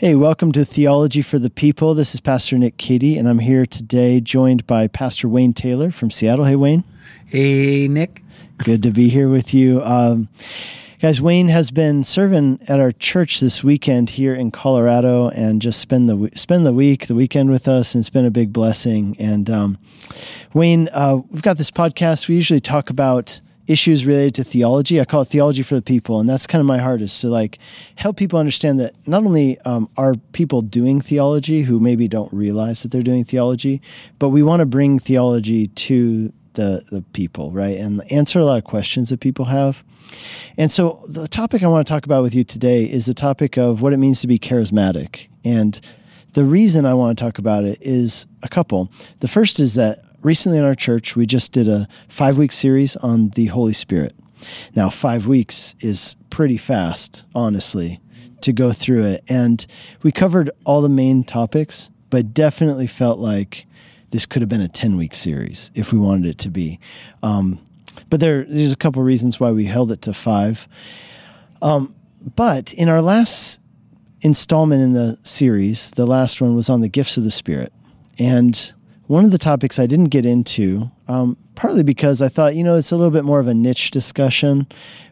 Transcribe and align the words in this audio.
Hey, 0.00 0.14
welcome 0.14 0.52
to 0.52 0.64
Theology 0.64 1.22
for 1.22 1.40
the 1.40 1.50
People. 1.50 1.92
This 1.92 2.14
is 2.14 2.20
Pastor 2.20 2.56
Nick 2.56 2.76
Cady, 2.76 3.18
and 3.18 3.28
I'm 3.28 3.40
here 3.40 3.66
today 3.66 4.20
joined 4.20 4.64
by 4.64 4.86
Pastor 4.86 5.28
Wayne 5.28 5.52
Taylor 5.52 5.90
from 5.90 6.08
Seattle. 6.08 6.44
Hey, 6.44 6.54
Wayne. 6.54 6.84
Hey, 7.26 7.88
Nick. 7.88 8.22
Good 8.58 8.84
to 8.84 8.92
be 8.92 9.08
here 9.08 9.28
with 9.28 9.52
you. 9.52 9.82
Um, 9.82 10.28
guys, 11.02 11.20
Wayne 11.20 11.48
has 11.48 11.72
been 11.72 12.04
serving 12.04 12.60
at 12.68 12.78
our 12.78 12.92
church 12.92 13.40
this 13.40 13.64
weekend 13.64 14.10
here 14.10 14.36
in 14.36 14.52
Colorado, 14.52 15.30
and 15.30 15.60
just 15.60 15.80
spend 15.80 16.08
the 16.08 16.30
spend 16.36 16.64
the 16.64 16.72
week, 16.72 17.08
the 17.08 17.16
weekend 17.16 17.50
with 17.50 17.66
us, 17.66 17.96
and 17.96 18.00
it's 18.00 18.08
been 18.08 18.24
a 18.24 18.30
big 18.30 18.52
blessing. 18.52 19.16
And 19.18 19.50
um, 19.50 19.78
Wayne, 20.54 20.88
uh, 20.92 21.22
we've 21.28 21.42
got 21.42 21.56
this 21.56 21.72
podcast. 21.72 22.28
We 22.28 22.36
usually 22.36 22.60
talk 22.60 22.88
about 22.88 23.40
issues 23.68 24.04
related 24.04 24.34
to 24.34 24.44
theology. 24.44 25.00
I 25.00 25.04
call 25.04 25.22
it 25.22 25.28
theology 25.28 25.62
for 25.62 25.74
the 25.76 25.82
people, 25.82 26.18
and 26.18 26.28
that's 26.28 26.46
kind 26.46 26.60
of 26.60 26.66
my 26.66 26.78
is 26.96 27.20
to 27.20 27.28
like 27.28 27.58
help 27.94 28.16
people 28.16 28.38
understand 28.38 28.80
that 28.80 28.94
not 29.06 29.24
only 29.24 29.60
um, 29.60 29.88
are 29.96 30.14
people 30.32 30.62
doing 30.62 31.00
theology 31.00 31.62
who 31.62 31.78
maybe 31.78 32.08
don't 32.08 32.32
realize 32.32 32.82
that 32.82 32.90
they're 32.90 33.02
doing 33.02 33.24
theology, 33.24 33.80
but 34.18 34.30
we 34.30 34.42
want 34.42 34.60
to 34.60 34.66
bring 34.66 34.98
theology 34.98 35.68
to 35.68 36.32
the 36.54 36.82
the 36.90 37.02
people, 37.12 37.52
right, 37.52 37.78
and 37.78 38.00
answer 38.10 38.40
a 38.40 38.44
lot 38.44 38.58
of 38.58 38.64
questions 38.64 39.10
that 39.10 39.20
people 39.20 39.44
have. 39.44 39.84
And 40.56 40.70
so, 40.70 41.00
the 41.12 41.28
topic 41.28 41.62
I 41.62 41.68
want 41.68 41.86
to 41.86 41.92
talk 41.92 42.06
about 42.06 42.22
with 42.22 42.34
you 42.34 42.44
today 42.44 42.84
is 42.84 43.06
the 43.06 43.14
topic 43.14 43.58
of 43.58 43.82
what 43.82 43.92
it 43.92 43.98
means 43.98 44.22
to 44.22 44.26
be 44.26 44.38
charismatic. 44.38 45.28
And 45.44 45.80
the 46.32 46.44
reason 46.44 46.86
I 46.86 46.94
want 46.94 47.16
to 47.16 47.24
talk 47.24 47.38
about 47.38 47.64
it 47.64 47.78
is 47.80 48.26
a 48.42 48.48
couple. 48.48 48.90
The 49.20 49.28
first 49.28 49.60
is 49.60 49.74
that 49.74 49.98
recently 50.22 50.58
in 50.58 50.64
our 50.64 50.74
church, 50.74 51.16
we 51.16 51.26
just 51.26 51.52
did 51.52 51.68
a 51.68 51.86
five 52.08 52.38
week 52.38 52.52
series 52.52 52.96
on 52.96 53.30
the 53.30 53.46
Holy 53.46 53.72
Spirit. 53.72 54.14
Now, 54.74 54.88
five 54.88 55.26
weeks 55.26 55.74
is 55.80 56.16
pretty 56.30 56.56
fast, 56.56 57.24
honestly, 57.34 58.00
to 58.42 58.52
go 58.52 58.72
through 58.72 59.04
it. 59.04 59.24
And 59.28 59.66
we 60.02 60.12
covered 60.12 60.50
all 60.64 60.80
the 60.80 60.88
main 60.88 61.24
topics, 61.24 61.90
but 62.10 62.34
definitely 62.34 62.86
felt 62.86 63.18
like 63.18 63.66
this 64.10 64.26
could 64.26 64.42
have 64.42 64.48
been 64.48 64.60
a 64.60 64.68
10 64.68 64.96
week 64.96 65.14
series 65.14 65.70
if 65.74 65.92
we 65.92 65.98
wanted 65.98 66.26
it 66.26 66.38
to 66.38 66.50
be. 66.50 66.78
Um, 67.22 67.58
but 68.10 68.20
there, 68.20 68.44
there's 68.44 68.72
a 68.72 68.76
couple 68.76 69.02
reasons 69.02 69.40
why 69.40 69.50
we 69.50 69.64
held 69.64 69.90
it 69.90 70.02
to 70.02 70.14
five. 70.14 70.68
Um, 71.60 71.94
but 72.36 72.72
in 72.72 72.88
our 72.88 73.02
last 73.02 73.60
installment 74.22 74.82
in 74.82 74.92
the 74.92 75.16
series, 75.20 75.90
the 75.92 76.06
last 76.06 76.40
one 76.40 76.54
was 76.54 76.70
on 76.70 76.80
the 76.80 76.88
gifts 76.88 77.16
of 77.16 77.24
the 77.24 77.30
Spirit. 77.30 77.72
And 78.18 78.72
one 79.08 79.24
of 79.24 79.32
the 79.32 79.38
topics 79.38 79.78
I 79.78 79.86
didn't 79.86 80.10
get 80.10 80.26
into, 80.26 80.90
um, 81.08 81.36
partly 81.54 81.82
because 81.82 82.20
I 82.20 82.28
thought, 82.28 82.54
you 82.54 82.62
know, 82.62 82.76
it's 82.76 82.92
a 82.92 82.96
little 82.96 83.10
bit 83.10 83.24
more 83.24 83.40
of 83.40 83.48
a 83.48 83.54
niche 83.54 83.90
discussion, 83.90 84.66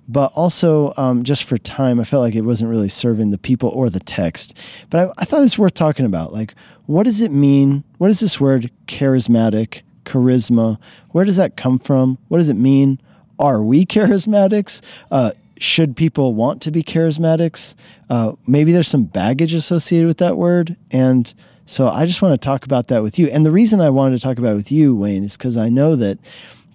but 0.06 0.30
also 0.34 0.92
um, 0.98 1.24
just 1.24 1.44
for 1.44 1.56
time, 1.56 1.98
I 1.98 2.04
felt 2.04 2.22
like 2.22 2.34
it 2.34 2.42
wasn't 2.42 2.70
really 2.70 2.90
serving 2.90 3.30
the 3.30 3.38
people 3.38 3.70
or 3.70 3.88
the 3.88 4.00
text. 4.00 4.56
But 4.90 5.08
I, 5.08 5.12
I 5.22 5.24
thought 5.24 5.42
it's 5.42 5.58
worth 5.58 5.72
talking 5.72 6.04
about. 6.04 6.34
Like, 6.34 6.54
what 6.84 7.04
does 7.04 7.22
it 7.22 7.32
mean? 7.32 7.84
What 7.96 8.10
is 8.10 8.20
this 8.20 8.38
word 8.38 8.70
charismatic, 8.86 9.80
charisma? 10.04 10.78
Where 11.12 11.24
does 11.24 11.38
that 11.38 11.56
come 11.56 11.78
from? 11.78 12.18
What 12.28 12.36
does 12.38 12.50
it 12.50 12.54
mean? 12.54 13.00
Are 13.38 13.62
we 13.62 13.86
charismatics? 13.86 14.82
Uh, 15.10 15.32
should 15.58 15.96
people 15.96 16.34
want 16.34 16.60
to 16.62 16.70
be 16.70 16.82
charismatics? 16.82 17.74
Uh, 18.10 18.32
maybe 18.46 18.72
there's 18.72 18.88
some 18.88 19.04
baggage 19.04 19.54
associated 19.54 20.06
with 20.06 20.18
that 20.18 20.36
word. 20.36 20.76
And 20.90 21.32
so 21.66 21.88
I 21.88 22.06
just 22.06 22.22
want 22.22 22.40
to 22.40 22.44
talk 22.44 22.64
about 22.64 22.88
that 22.88 23.02
with 23.02 23.18
you. 23.18 23.26
And 23.26 23.44
the 23.44 23.50
reason 23.50 23.80
I 23.80 23.90
wanted 23.90 24.16
to 24.16 24.22
talk 24.22 24.38
about 24.38 24.52
it 24.52 24.56
with 24.56 24.72
you, 24.72 24.94
Wayne, 24.96 25.24
is 25.24 25.36
because 25.36 25.56
I 25.56 25.68
know 25.68 25.96
that 25.96 26.18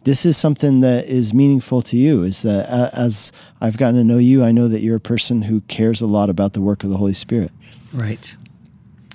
this 0.03 0.25
is 0.25 0.36
something 0.36 0.81
that 0.81 1.06
is 1.06 1.34
meaningful 1.34 1.81
to 1.84 1.97
you. 1.97 2.23
Is 2.23 2.42
that 2.42 2.67
as 2.94 3.31
I've 3.62 3.78
gotten 3.78 3.95
to 3.95 4.03
know 4.03 4.17
you, 4.17 4.44
I 4.44 4.52
know 4.52 4.67
that 4.67 4.81
you're 4.81 4.97
a 4.97 5.00
person 5.00 5.44
who 5.44 5.62
cares 5.62 6.02
a 6.02 6.08
lot 6.08 6.30
about 6.30 6.53
the 6.53 6.62
work 6.62 6.84
of 6.84 6.89
the 6.89 6.97
Holy 6.97 7.14
Spirit. 7.14 7.52
Right. 7.94 8.36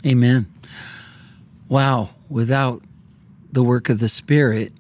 Amen. 0.05 0.47
Wow. 1.69 2.11
Without 2.29 2.83
the 3.53 3.63
work 3.63 3.89
of 3.89 3.99
the 3.99 4.09
Spirit, 4.09 4.73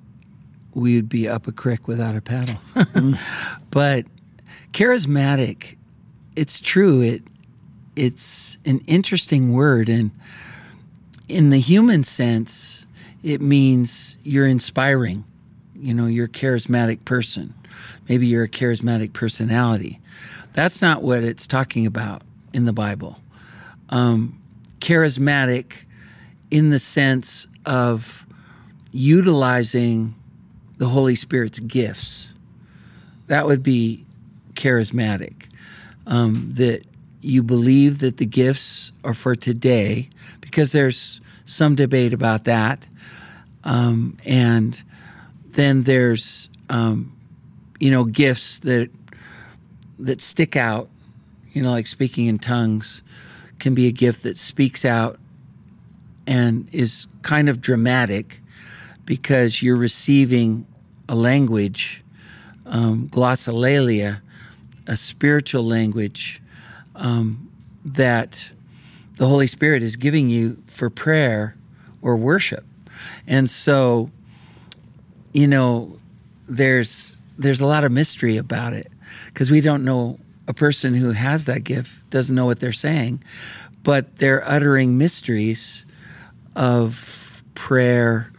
we 0.74 0.96
would 0.96 1.08
be 1.08 1.28
up 1.28 1.46
a 1.46 1.52
creek 1.52 1.86
without 1.86 2.16
a 2.16 2.20
paddle. 2.22 2.56
mm. 2.74 3.62
But 3.70 4.06
charismatic, 4.72 5.76
it's 6.34 6.60
true. 6.60 7.02
It 7.02 7.22
it's 7.94 8.56
an 8.64 8.80
interesting 8.86 9.52
word 9.52 9.88
and 9.90 10.10
in 11.28 11.50
the 11.50 11.58
human 11.58 12.04
sense, 12.04 12.86
it 13.22 13.40
means 13.40 14.18
you're 14.22 14.46
inspiring. 14.46 15.24
You 15.74 15.94
know, 15.94 16.06
you're 16.06 16.26
a 16.26 16.28
charismatic 16.28 17.04
person. 17.04 17.54
Maybe 18.08 18.26
you're 18.26 18.44
a 18.44 18.48
charismatic 18.48 19.12
personality. 19.12 20.00
That's 20.52 20.80
not 20.80 21.02
what 21.02 21.22
it's 21.22 21.46
talking 21.46 21.86
about 21.86 22.22
in 22.52 22.64
the 22.64 22.72
Bible. 22.72 23.20
Um, 23.90 24.40
charismatic 24.78 25.84
in 26.50 26.70
the 26.70 26.78
sense 26.78 27.46
of 27.66 28.26
utilizing 28.92 30.14
the 30.78 30.88
Holy 30.88 31.14
Spirit's 31.14 31.58
gifts. 31.58 32.32
That 33.26 33.46
would 33.46 33.62
be 33.62 34.04
charismatic. 34.54 35.48
Um, 36.06 36.52
that 36.52 36.84
you 37.26 37.42
believe 37.42 37.98
that 37.98 38.18
the 38.18 38.26
gifts 38.26 38.92
are 39.02 39.12
for 39.12 39.34
today 39.34 40.08
because 40.40 40.70
there's 40.70 41.20
some 41.44 41.74
debate 41.74 42.12
about 42.12 42.44
that. 42.44 42.86
Um, 43.64 44.16
and 44.24 44.80
then 45.48 45.82
there's, 45.82 46.48
um, 46.70 47.16
you 47.80 47.90
know, 47.90 48.04
gifts 48.04 48.60
that 48.60 48.90
that 49.98 50.20
stick 50.20 50.54
out. 50.54 50.88
You 51.52 51.62
know, 51.62 51.72
like 51.72 51.88
speaking 51.88 52.26
in 52.26 52.38
tongues 52.38 53.02
can 53.58 53.74
be 53.74 53.88
a 53.88 53.92
gift 53.92 54.22
that 54.22 54.36
speaks 54.36 54.84
out 54.84 55.18
and 56.28 56.68
is 56.72 57.08
kind 57.22 57.48
of 57.48 57.60
dramatic 57.60 58.40
because 59.04 59.62
you're 59.62 59.76
receiving 59.76 60.66
a 61.08 61.16
language, 61.16 62.04
um, 62.66 63.08
glossolalia, 63.08 64.20
a 64.86 64.96
spiritual 64.96 65.64
language 65.64 66.40
um, 66.96 67.50
that 67.84 68.52
the 69.16 69.26
Holy 69.26 69.46
Spirit 69.46 69.82
is 69.82 69.96
giving 69.96 70.28
you 70.28 70.62
for 70.66 70.90
prayer 70.90 71.56
or 72.02 72.16
worship. 72.16 72.64
And 73.26 73.48
so, 73.48 74.10
you 75.32 75.46
know, 75.46 75.98
there's 76.48 77.18
there's 77.38 77.60
a 77.60 77.66
lot 77.66 77.84
of 77.84 77.92
mystery 77.92 78.36
about 78.36 78.72
it 78.72 78.86
because 79.26 79.50
we 79.50 79.60
don't 79.60 79.84
know 79.84 80.18
a 80.48 80.54
person 80.54 80.94
who 80.94 81.10
has 81.10 81.44
that 81.46 81.64
gift 81.64 82.08
doesn't 82.10 82.34
know 82.34 82.46
what 82.46 82.60
they're 82.60 82.72
saying, 82.72 83.22
but 83.82 84.16
they're 84.16 84.48
uttering 84.48 84.96
mysteries 84.96 85.84
of 86.54 87.42
prayer, 87.54 88.30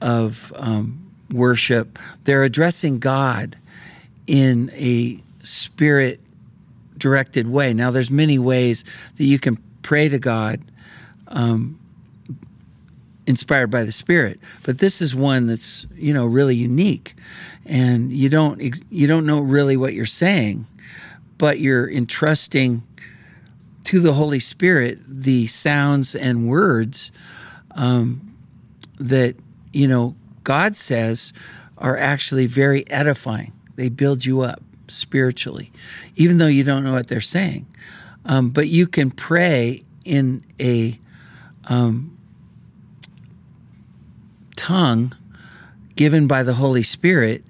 of 0.00 0.52
um, 0.56 1.10
worship. 1.30 1.98
They're 2.24 2.44
addressing 2.44 2.98
God 2.98 3.56
in 4.26 4.70
a 4.74 5.18
spirit 5.42 6.20
directed 7.00 7.48
way. 7.48 7.74
Now, 7.74 7.90
there's 7.90 8.10
many 8.10 8.38
ways 8.38 8.84
that 9.16 9.24
you 9.24 9.38
can 9.38 9.56
pray 9.82 10.08
to 10.08 10.18
God 10.18 10.60
um, 11.28 11.80
inspired 13.26 13.70
by 13.70 13.84
the 13.84 13.92
Spirit. 13.92 14.38
But 14.64 14.78
this 14.78 15.02
is 15.02 15.14
one 15.14 15.46
that's 15.46 15.86
you 15.96 16.14
know 16.14 16.26
really 16.26 16.54
unique, 16.54 17.14
and 17.66 18.12
you 18.12 18.28
don't 18.28 18.60
you 18.90 19.06
don't 19.06 19.26
know 19.26 19.40
really 19.40 19.76
what 19.76 19.94
you're 19.94 20.06
saying, 20.06 20.66
but 21.38 21.58
you're 21.58 21.90
entrusting 21.90 22.82
to 23.84 24.00
the 24.00 24.12
Holy 24.12 24.40
Spirit 24.40 24.98
the 25.06 25.46
sounds 25.46 26.14
and 26.14 26.48
words 26.48 27.10
um, 27.74 28.34
that 28.98 29.34
you 29.72 29.88
know 29.88 30.14
God 30.44 30.76
says 30.76 31.32
are 31.78 31.96
actually 31.96 32.46
very 32.46 32.88
edifying. 32.90 33.52
They 33.76 33.88
build 33.88 34.26
you 34.26 34.42
up 34.42 34.62
spiritually, 34.90 35.72
even 36.16 36.38
though 36.38 36.46
you 36.46 36.64
don't 36.64 36.84
know 36.84 36.92
what 36.92 37.08
they're 37.08 37.20
saying. 37.20 37.66
Um, 38.24 38.50
but 38.50 38.68
you 38.68 38.86
can 38.86 39.10
pray 39.10 39.82
in 40.04 40.44
a 40.58 40.98
um, 41.66 42.16
tongue 44.56 45.14
given 45.96 46.26
by 46.26 46.42
the 46.42 46.54
Holy 46.54 46.82
Spirit 46.82 47.44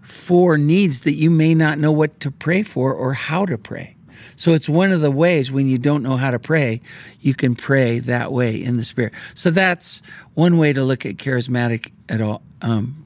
for 0.00 0.58
needs 0.58 1.02
that 1.02 1.14
you 1.14 1.30
may 1.30 1.54
not 1.54 1.78
know 1.78 1.92
what 1.92 2.20
to 2.20 2.30
pray 2.30 2.62
for 2.62 2.92
or 2.92 3.14
how 3.14 3.46
to 3.46 3.56
pray. 3.56 3.96
So 4.36 4.52
it's 4.52 4.68
one 4.68 4.92
of 4.92 5.00
the 5.00 5.10
ways 5.10 5.52
when 5.52 5.68
you 5.68 5.78
don't 5.78 6.02
know 6.02 6.16
how 6.16 6.30
to 6.30 6.38
pray, 6.38 6.80
you 7.20 7.34
can 7.34 7.54
pray 7.54 7.98
that 8.00 8.32
way 8.32 8.62
in 8.62 8.76
the 8.76 8.84
Spirit. 8.84 9.14
So 9.34 9.50
that's 9.50 10.02
one 10.34 10.58
way 10.58 10.72
to 10.72 10.82
look 10.82 11.06
at 11.06 11.16
charismatic 11.16 11.92
at 12.08 12.20
all 12.20 12.42
um, 12.60 13.04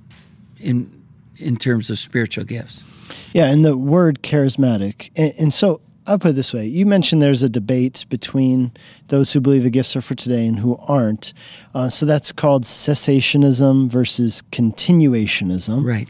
in 0.58 0.90
in 1.38 1.56
terms 1.56 1.90
of 1.90 1.98
spiritual 1.98 2.44
gifts. 2.44 2.82
Yeah, 3.32 3.50
and 3.50 3.64
the 3.64 3.76
word 3.76 4.22
charismatic, 4.22 5.10
and, 5.16 5.34
and 5.38 5.54
so 5.54 5.80
I'll 6.06 6.18
put 6.18 6.30
it 6.30 6.34
this 6.34 6.54
way. 6.54 6.66
You 6.66 6.86
mentioned 6.86 7.20
there's 7.20 7.42
a 7.42 7.48
debate 7.48 8.06
between 8.08 8.70
those 9.08 9.32
who 9.32 9.40
believe 9.40 9.64
the 9.64 9.70
gifts 9.70 9.96
are 9.96 10.00
for 10.00 10.14
today 10.14 10.46
and 10.46 10.58
who 10.58 10.76
aren't. 10.76 11.34
Uh, 11.74 11.88
so 11.88 12.06
that's 12.06 12.30
called 12.30 12.62
cessationism 12.62 13.88
versus 13.88 14.42
continuationism. 14.52 15.84
Right. 15.84 16.08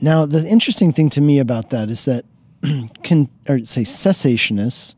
Now, 0.00 0.24
the 0.24 0.46
interesting 0.48 0.92
thing 0.92 1.10
to 1.10 1.20
me 1.20 1.38
about 1.38 1.70
that 1.70 1.90
is 1.90 2.06
that, 2.06 2.24
con, 3.04 3.28
or 3.48 3.58
say, 3.60 3.82
cessationists 3.82 4.94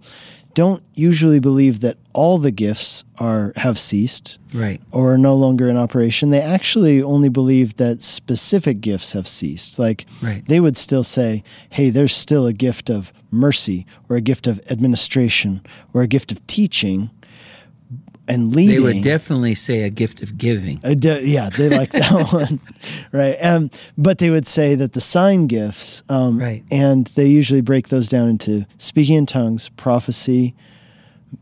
don't 0.59 0.83
usually 0.95 1.39
believe 1.39 1.79
that 1.83 1.97
all 2.15 2.37
the 2.39 2.51
gifts 2.51 3.05
are 3.19 3.53
have 3.55 3.79
ceased 3.79 4.39
Right. 4.53 4.81
or 4.91 5.13
are 5.15 5.19
no 5.19 5.37
longer 5.37 5.69
in 5.69 5.77
operation. 5.77 6.31
They 6.31 6.41
actually 6.41 7.01
only 7.01 7.29
believe 7.29 7.77
that 7.77 8.03
specific 8.03 8.81
gifts 8.81 9.13
have 9.13 9.29
ceased. 9.29 9.79
Like 9.79 10.07
Right. 10.21 10.43
they 10.49 10.59
would 10.59 10.77
still 10.77 11.05
say, 11.05 11.45
"Hey, 11.71 11.91
there's 11.91 12.13
still 12.17 12.45
a 12.47 12.53
gift 12.53 12.91
of 12.91 13.13
mercy 13.31 13.87
or 14.09 14.17
a 14.17 14.21
gift 14.21 14.49
of 14.49 14.61
administration 14.69 15.61
or 15.95 16.03
a 16.03 16.09
gift 16.09 16.33
of 16.33 16.45
teaching 16.49 17.11
and 18.29 18.55
leading." 18.55 18.77
They 18.77 18.81
would 18.95 19.03
definitely 19.03 19.55
say 19.55 19.83
a 19.83 19.91
gift 19.91 20.23
of 20.23 20.37
giving. 20.39 20.77
De- 20.79 21.25
yeah, 21.27 21.51
they 21.51 21.69
like 21.71 21.91
that 21.91 22.11
one, 22.33 22.61
right? 23.13 23.37
Um, 23.43 23.71
but 23.97 24.19
they 24.19 24.31
would 24.31 24.47
say 24.47 24.75
that 24.77 24.93
the 24.93 25.01
sign 25.01 25.47
gifts, 25.47 26.03
um, 26.09 26.39
Right. 26.39 26.63
and 26.71 27.07
they 27.09 27.27
usually 27.27 27.61
break 27.63 27.89
those 27.89 28.09
down 28.09 28.29
into 28.29 28.67
speaking 28.77 29.17
in 29.17 29.27
tongues, 29.27 29.69
prophecy, 29.71 30.55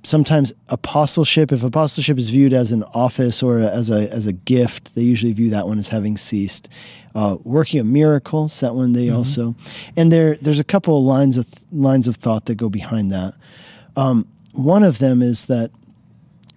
sometimes 0.03 0.53
apostleship. 0.69 1.53
If 1.53 1.63
apostleship 1.63 2.19
is 2.19 2.31
viewed 2.31 2.53
as 2.53 2.73
an 2.73 2.83
office 2.95 3.43
or 3.43 3.59
as 3.61 3.91
a 3.91 4.11
as 4.13 4.27
a 4.27 4.33
gift, 4.33 4.95
they 4.95 5.03
usually 5.03 5.33
view 5.33 5.51
that 5.51 5.67
one 5.67 5.79
as 5.79 5.89
having 5.89 6.17
ceased. 6.17 6.69
Uh, 7.15 7.39
working 7.45 7.81
of 7.81 7.87
miracles, 7.87 8.61
that 8.61 8.75
one 8.75 8.93
they 8.93 9.09
also, 9.09 9.55
and 9.97 10.13
there 10.13 10.37
there's 10.43 10.61
a 10.61 10.65
couple 10.65 10.99
of 10.99 11.05
lines 11.05 11.39
of 11.39 11.49
lines 11.73 12.07
of 12.09 12.17
thought 12.17 12.45
that 12.45 12.57
go 12.57 12.69
behind 12.69 13.11
that. 13.11 13.33
Um, 13.97 14.29
one 14.53 14.83
of 14.83 14.99
them 14.99 15.23
is 15.23 15.47
that 15.47 15.71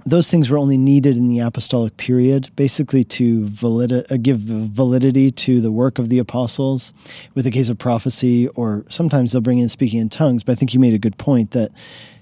those 0.05 0.31
things 0.31 0.49
were 0.49 0.57
only 0.57 0.77
needed 0.77 1.17
in 1.17 1.27
the 1.27 1.39
apostolic 1.39 1.97
period, 1.97 2.49
basically 2.55 3.03
to 3.03 3.47
uh, 3.63 4.17
give 4.21 4.39
validity 4.39 5.29
to 5.31 5.61
the 5.61 5.71
work 5.71 5.99
of 5.99 6.09
the 6.09 6.19
apostles. 6.19 6.93
With 7.35 7.45
the 7.45 7.51
case 7.51 7.69
of 7.69 7.77
prophecy, 7.77 8.47
or 8.49 8.85
sometimes 8.87 9.31
they'll 9.31 9.41
bring 9.41 9.59
in 9.59 9.69
speaking 9.69 9.99
in 9.99 10.09
tongues. 10.09 10.43
But 10.43 10.53
I 10.53 10.55
think 10.55 10.73
you 10.73 10.79
made 10.79 10.93
a 10.93 10.99
good 10.99 11.17
point 11.17 11.51
that 11.51 11.71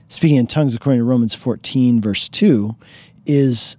speaking 0.07 0.37
in 0.37 0.47
tongues, 0.47 0.75
according 0.75 1.01
to 1.01 1.05
Romans 1.05 1.33
14, 1.33 2.01
verse 2.01 2.27
2, 2.29 2.75
is 3.25 3.77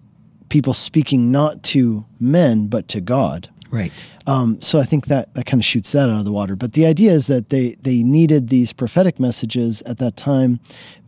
people 0.49 0.73
speaking 0.73 1.31
not 1.31 1.63
to 1.63 2.07
men, 2.21 2.69
but 2.69 2.89
to 2.89 3.01
God. 3.01 3.49
Right. 3.71 3.93
Um, 4.27 4.61
so 4.63 4.79
I 4.79 4.85
think 4.85 5.07
that 5.07 5.35
that 5.35 5.47
kind 5.47 5.61
of 5.61 5.65
shoots 5.65 5.93
that 5.93 6.09
out 6.09 6.19
of 6.19 6.25
the 6.25 6.33
water. 6.33 6.57
But 6.57 6.73
the 6.73 6.87
idea 6.87 7.13
is 7.13 7.27
that 7.27 7.51
they 7.51 7.77
they 7.83 8.03
needed 8.03 8.49
these 8.49 8.73
prophetic 8.73 9.21
messages 9.21 9.83
at 9.83 9.99
that 9.99 10.17
time 10.17 10.61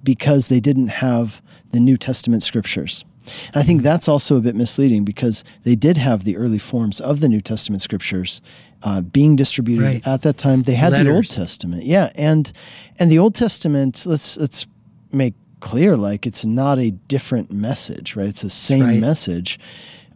because 0.03 0.49
they 0.49 0.61
didn't 0.61 0.89
have 0.89 1.41
the 1.71 1.81
New 1.81 1.97
Testament 1.97 2.43
scriptures. 2.43 3.05
And 3.49 3.57
I 3.57 3.63
think 3.63 3.83
that's 3.83 4.09
also 4.09 4.37
a 4.37 4.41
bit 4.41 4.55
misleading 4.55 5.05
because 5.05 5.45
they 5.63 5.75
did 5.77 5.97
have 5.97 6.25
the 6.25 6.37
early 6.37 6.59
forms 6.59 7.01
of 7.01 7.21
the 7.21 7.29
New 7.29 7.41
Testament 7.41 7.83
scriptures 7.83 8.41
uh, 8.83 9.03
being 9.03 9.37
distributed 9.37 9.85
Right. 9.85 10.07
at 10.07 10.23
that 10.23 10.39
time. 10.39 10.63
They 10.63 10.75
had 10.75 10.93
the 10.93 11.11
Old 11.11 11.29
Testament, 11.29 11.85
yeah, 11.85 12.11
and 12.17 12.51
and 12.99 13.11
the 13.11 13.19
Old 13.19 13.35
Testament. 13.35 14.05
Let's 14.07 14.37
let's 14.37 14.67
make 15.13 15.35
clear 15.61 15.97
like 15.97 16.27
it's 16.27 16.45
not 16.45 16.79
a 16.79 16.91
different 17.09 17.53
message, 17.53 18.17
right? 18.17 18.29
It's 18.29 18.43
the 18.43 18.51
same 18.51 18.85
right. 18.85 19.01
message. 19.01 19.59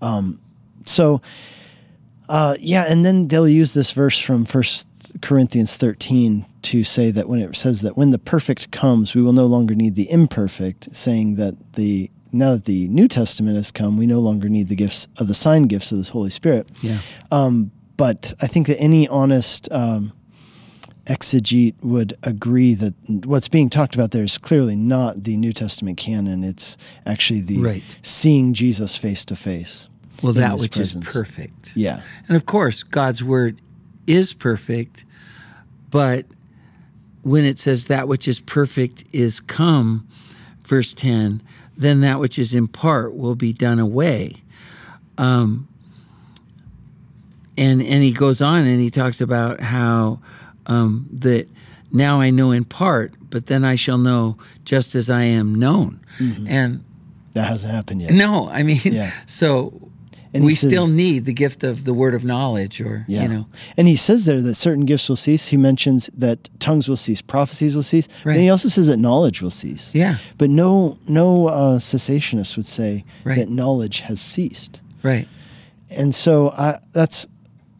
Um, 0.01 0.39
so 0.87 1.21
uh, 2.29 2.57
yeah, 2.61 2.85
and 2.89 3.05
then 3.05 3.29
they'll 3.29 3.49
use 3.49 3.75
this 3.75 3.93
verse 3.93 4.19
from 4.19 4.45
First 4.45 5.21
Corinthians 5.21 5.77
13 5.77 6.47
to 6.63 6.83
say 6.85 7.11
that 7.11 7.29
when 7.29 7.41
it 7.41 7.55
says 7.57 7.83
that 7.83 7.97
when 7.97 8.11
the 8.11 8.19
perfect 8.19 8.71
comes, 8.71 9.15
we 9.15 9.23
will 9.23 9.33
no 9.35 9.47
longer 9.47 9.75
need 9.75 9.95
the 9.95 10.11
imperfect, 10.11 10.95
saying 10.95 11.37
that 11.37 11.75
the 11.75 12.11
now 12.33 12.55
that 12.55 12.65
the 12.65 12.89
New 12.89 13.07
Testament 13.07 13.55
has 13.57 13.71
come, 13.71 13.97
we 13.97 14.07
no 14.07 14.19
longer 14.19 14.49
need 14.49 14.67
the 14.69 14.75
gifts 14.75 15.07
of 15.19 15.29
the 15.29 15.35
sign 15.35 15.65
gifts 15.65 15.93
of 15.93 16.05
the 16.05 16.11
Holy 16.11 16.31
Spirit. 16.31 16.69
Yeah. 16.83 16.99
Um, 17.31 17.71
but 17.97 18.33
I 18.43 18.49
think 18.49 18.67
that 18.67 18.81
any 18.81 19.07
honest 19.07 19.71
um, 19.71 20.13
exegete 21.07 21.75
would 21.83 22.15
agree 22.23 22.75
that 22.75 22.95
what's 23.25 23.49
being 23.49 23.69
talked 23.71 23.95
about 23.95 24.11
there 24.11 24.25
is 24.25 24.39
clearly 24.39 24.75
not 24.75 25.23
the 25.23 25.37
New 25.37 25.53
Testament 25.53 25.97
canon. 25.99 26.43
It's 26.43 26.77
actually 27.07 27.43
the 27.43 27.59
Right. 27.59 27.85
seeing 28.03 28.53
Jesus 28.55 28.97
face 28.97 29.25
to 29.27 29.37
face. 29.37 29.89
Well, 30.25 30.33
that 30.35 30.59
which 30.59 30.73
presence. 30.73 31.07
is 31.07 31.13
perfect. 31.13 31.77
Yeah. 31.77 32.01
And 32.29 32.37
of 32.37 32.47
course, 32.47 32.83
God's 32.83 33.23
word 33.23 33.61
is 34.07 34.33
perfect, 34.33 35.05
but 35.91 36.27
when 37.23 37.45
it 37.45 37.59
says 37.59 37.87
that 37.87 38.09
which 38.09 38.29
is 38.29 38.41
perfect 38.41 39.05
is 39.13 39.41
come, 39.41 40.07
verse 40.67 40.93
10, 40.95 41.43
then 41.77 42.01
that 42.03 42.21
which 42.21 42.39
is 42.39 42.55
in 42.55 42.69
part 42.69 43.15
will 43.17 43.35
be 43.35 43.53
done 43.53 43.79
away. 43.79 44.35
Um, 45.19 45.69
and, 47.57 47.81
and 47.83 48.03
he 48.03 48.13
goes 48.13 48.41
on 48.41 48.65
and 48.67 48.81
he 48.81 48.91
talks 48.91 49.21
about 49.21 49.61
how 49.61 50.21
um, 50.67 51.07
that 51.13 51.49
now 51.93 52.21
I 52.21 52.31
know 52.31 52.51
in 52.51 52.65
part, 52.65 53.15
but 53.31 53.47
then 53.47 53.65
I 53.65 53.77
shall 53.77 53.99
know 53.99 54.37
just 54.65 54.95
as 54.95 55.09
I 55.09 55.23
am 55.23 55.55
known. 55.55 56.01
And 56.49 56.85
That 57.33 57.47
hasn't 57.49 57.73
happened 57.73 58.03
yet. 58.03 58.11
no, 58.13 58.49
I 58.51 58.63
mean, 58.65 58.81
Yeah. 58.85 59.13
so 59.27 59.84
And 60.35 60.45
we 60.45 60.55
says- 60.55 60.71
still 60.71 60.89
need 60.89 61.25
the 61.27 61.33
gift 61.33 61.63
of 61.65 61.85
the 61.85 61.95
word 61.95 62.13
of 62.13 62.25
knowledge, 62.25 62.81
or 62.81 63.05
Yeah. 63.09 63.23
you 63.23 63.29
know, 63.29 63.47
And 63.77 63.87
he 63.89 63.95
says 63.97 64.25
there 64.25 64.43
that 64.43 64.55
certain 64.57 64.85
gifts 64.85 65.09
will 65.09 65.17
cease. 65.17 65.49
He 65.49 65.57
mentions 65.57 66.11
that 66.19 66.51
tongues 66.59 66.89
will 66.89 66.97
cease, 66.97 67.23
prophecies 67.23 67.77
will 67.77 67.85
cease. 67.85 68.09
Right. 68.25 68.35
And 68.35 68.43
he 68.43 68.51
also 68.51 68.69
says 68.69 68.89
that 68.89 68.99
knowledge 68.99 69.41
will 69.41 69.51
cease. 69.51 69.95
yeah, 69.95 70.17
But 70.37 70.51
no 70.51 70.99
no 71.09 71.47
uh, 71.49 71.79
cessationist 71.79 72.57
would 72.57 72.67
say 72.67 73.05
Right. 73.25 73.37
that 73.39 73.49
knowledge 73.49 74.01
has 74.01 74.21
ceased. 74.21 74.81
right, 75.05 75.29
And 75.91 76.15
so 76.15 76.51
I, 76.51 76.79
that's 76.93 77.29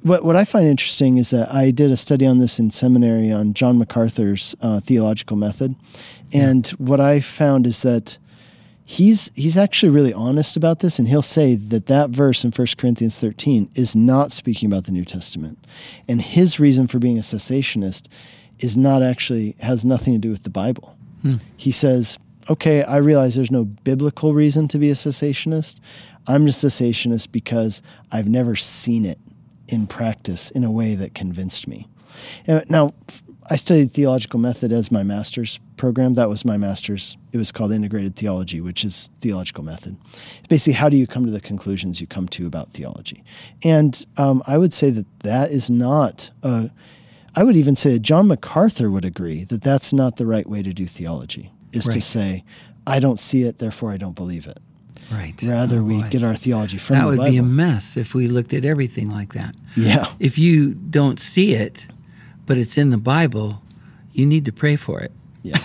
what 0.03 0.25
what 0.25 0.37
I 0.37 0.45
find 0.45 0.67
interesting 0.69 1.17
is 1.17 1.31
that 1.31 1.53
I 1.53 1.71
did 1.73 1.91
a 1.91 1.97
study 1.97 2.27
on 2.27 2.39
this 2.39 2.59
in 2.61 2.71
seminary 2.71 3.33
on 3.33 3.55
John 3.55 3.79
MacArthur's 3.79 4.55
uh, 4.61 4.79
theological 4.81 5.37
method, 5.37 5.75
and 6.33 6.67
what 6.79 7.01
I 7.01 7.21
found 7.21 7.67
is 7.67 7.81
that 7.83 8.19
he's 8.85 9.31
he's 9.35 9.57
actually 9.57 9.91
really 9.91 10.13
honest 10.13 10.57
about 10.57 10.81
this, 10.81 10.99
and 10.99 11.09
he'll 11.09 11.23
say 11.23 11.55
that 11.55 11.87
that 11.87 12.11
verse 12.11 12.45
in 12.45 12.51
1 12.51 12.67
Corinthians 12.77 13.19
thirteen 13.19 13.71
is 13.75 13.97
not 13.97 14.33
speaking 14.33 14.71
about 14.71 14.85
the 14.85 14.93
New 14.93 15.05
Testament, 15.05 15.67
and 16.09 16.21
his 16.21 16.61
reason 16.61 16.87
for 16.87 16.99
being 16.99 17.19
a 17.19 17.23
cessationist 17.23 18.09
is 18.61 18.77
not 18.77 19.03
actually 19.03 19.57
has 19.61 19.85
nothing 19.85 20.15
to 20.15 20.21
do 20.21 20.31
with 20.31 20.45
the 20.45 20.51
Bible. 20.51 20.97
Hmm. 21.23 21.37
He 21.57 21.71
says, 21.71 22.19
"Okay, 22.49 22.83
I 22.83 22.99
realize 22.99 23.35
there's 23.35 23.51
no 23.51 23.65
biblical 23.65 24.35
reason 24.35 24.69
to 24.69 24.79
be 24.79 24.91
a 24.91 24.95
cessationist. 24.95 25.81
I'm 26.27 26.47
a 26.47 26.51
cessationist 26.51 27.33
because 27.33 27.83
I've 28.13 28.29
never 28.29 28.55
seen 28.57 29.05
it 29.05 29.19
in 29.69 29.87
practice 29.87 30.51
in 30.51 30.63
a 30.65 30.71
way 30.71 30.95
that 30.95 31.15
convinced 31.15 31.67
me." 31.67 31.89
Now, 32.69 32.93
I 33.51 33.57
studied 33.57 33.91
theological 33.91 34.41
method 34.41 34.73
as 34.73 34.91
my 34.91 35.03
master's 35.03 35.61
program. 35.77 36.15
That 36.15 36.29
was 36.31 36.45
my 36.45 36.57
master's. 36.57 37.17
It 37.33 37.37
was 37.37 37.53
called 37.53 37.73
integrated 37.73 38.17
theology, 38.17 38.61
which 38.61 38.85
is 38.85 39.11
theological 39.21 39.63
method. 39.65 39.97
It's 40.05 40.47
basically 40.49 40.73
how 40.75 40.89
do 40.89 40.97
you 40.97 41.07
come 41.07 41.27
to 41.27 41.31
the 41.33 41.41
conclusions 41.41 42.01
you 42.01 42.07
come 42.07 42.27
to 42.29 42.47
about 42.47 42.69
theology. 42.69 43.23
And 43.63 44.05
um, 44.17 44.43
I 44.47 44.57
would 44.57 44.73
say 44.73 44.91
that 44.91 45.07
that 45.21 45.51
is 45.51 45.69
not. 45.69 46.31
A, 46.43 46.71
I 47.35 47.45
would 47.45 47.57
even 47.57 47.77
say 47.77 47.93
that 47.93 47.99
John 48.03 48.29
MacArthur 48.29 48.91
would 48.91 49.05
agree 49.05 49.45
that 49.45 49.61
that's 49.63 49.93
not 49.93 50.17
the 50.17 50.27
right 50.27 50.49
way 50.49 50.63
to 50.63 50.73
do 50.73 50.87
theology. 50.87 51.51
Is 51.73 51.87
to 51.89 52.01
say, 52.01 52.45
I 52.87 53.01
don't 53.01 53.19
see 53.19 53.43
it, 53.43 53.59
therefore 53.59 53.91
I 53.91 53.97
don't 53.97 54.15
believe 54.15 54.47
it. 54.47 54.59
right. 55.11 55.35
Rather, 55.43 55.79
Oh, 55.81 55.83
we 55.83 56.01
boy. 56.03 56.09
get 56.09 56.23
our 56.23 56.37
theology 56.37 56.79
from 56.79 56.95
that 56.97 57.03
the 57.03 57.09
would 57.09 57.17
Bible. 57.19 57.31
be 57.33 57.37
a 57.39 57.43
mess 57.43 57.97
if 57.97 58.15
we 58.15 58.29
looked 58.29 58.55
at 58.55 58.65
everything 58.65 59.11
like 59.11 59.33
that. 59.35 59.57
yeah. 59.77 60.07
If 60.21 60.39
you 60.39 60.75
don't 60.75 61.19
see 61.19 61.55
it, 61.55 61.89
but 62.47 62.59
it's 62.59 62.79
in 62.79 62.91
the 62.91 62.99
Bible, 62.99 63.63
you 64.13 64.27
need 64.27 64.45
to 64.45 64.53
pray 64.53 64.77
for 64.77 65.01
it. 65.01 65.13
Yeah. 65.43 65.59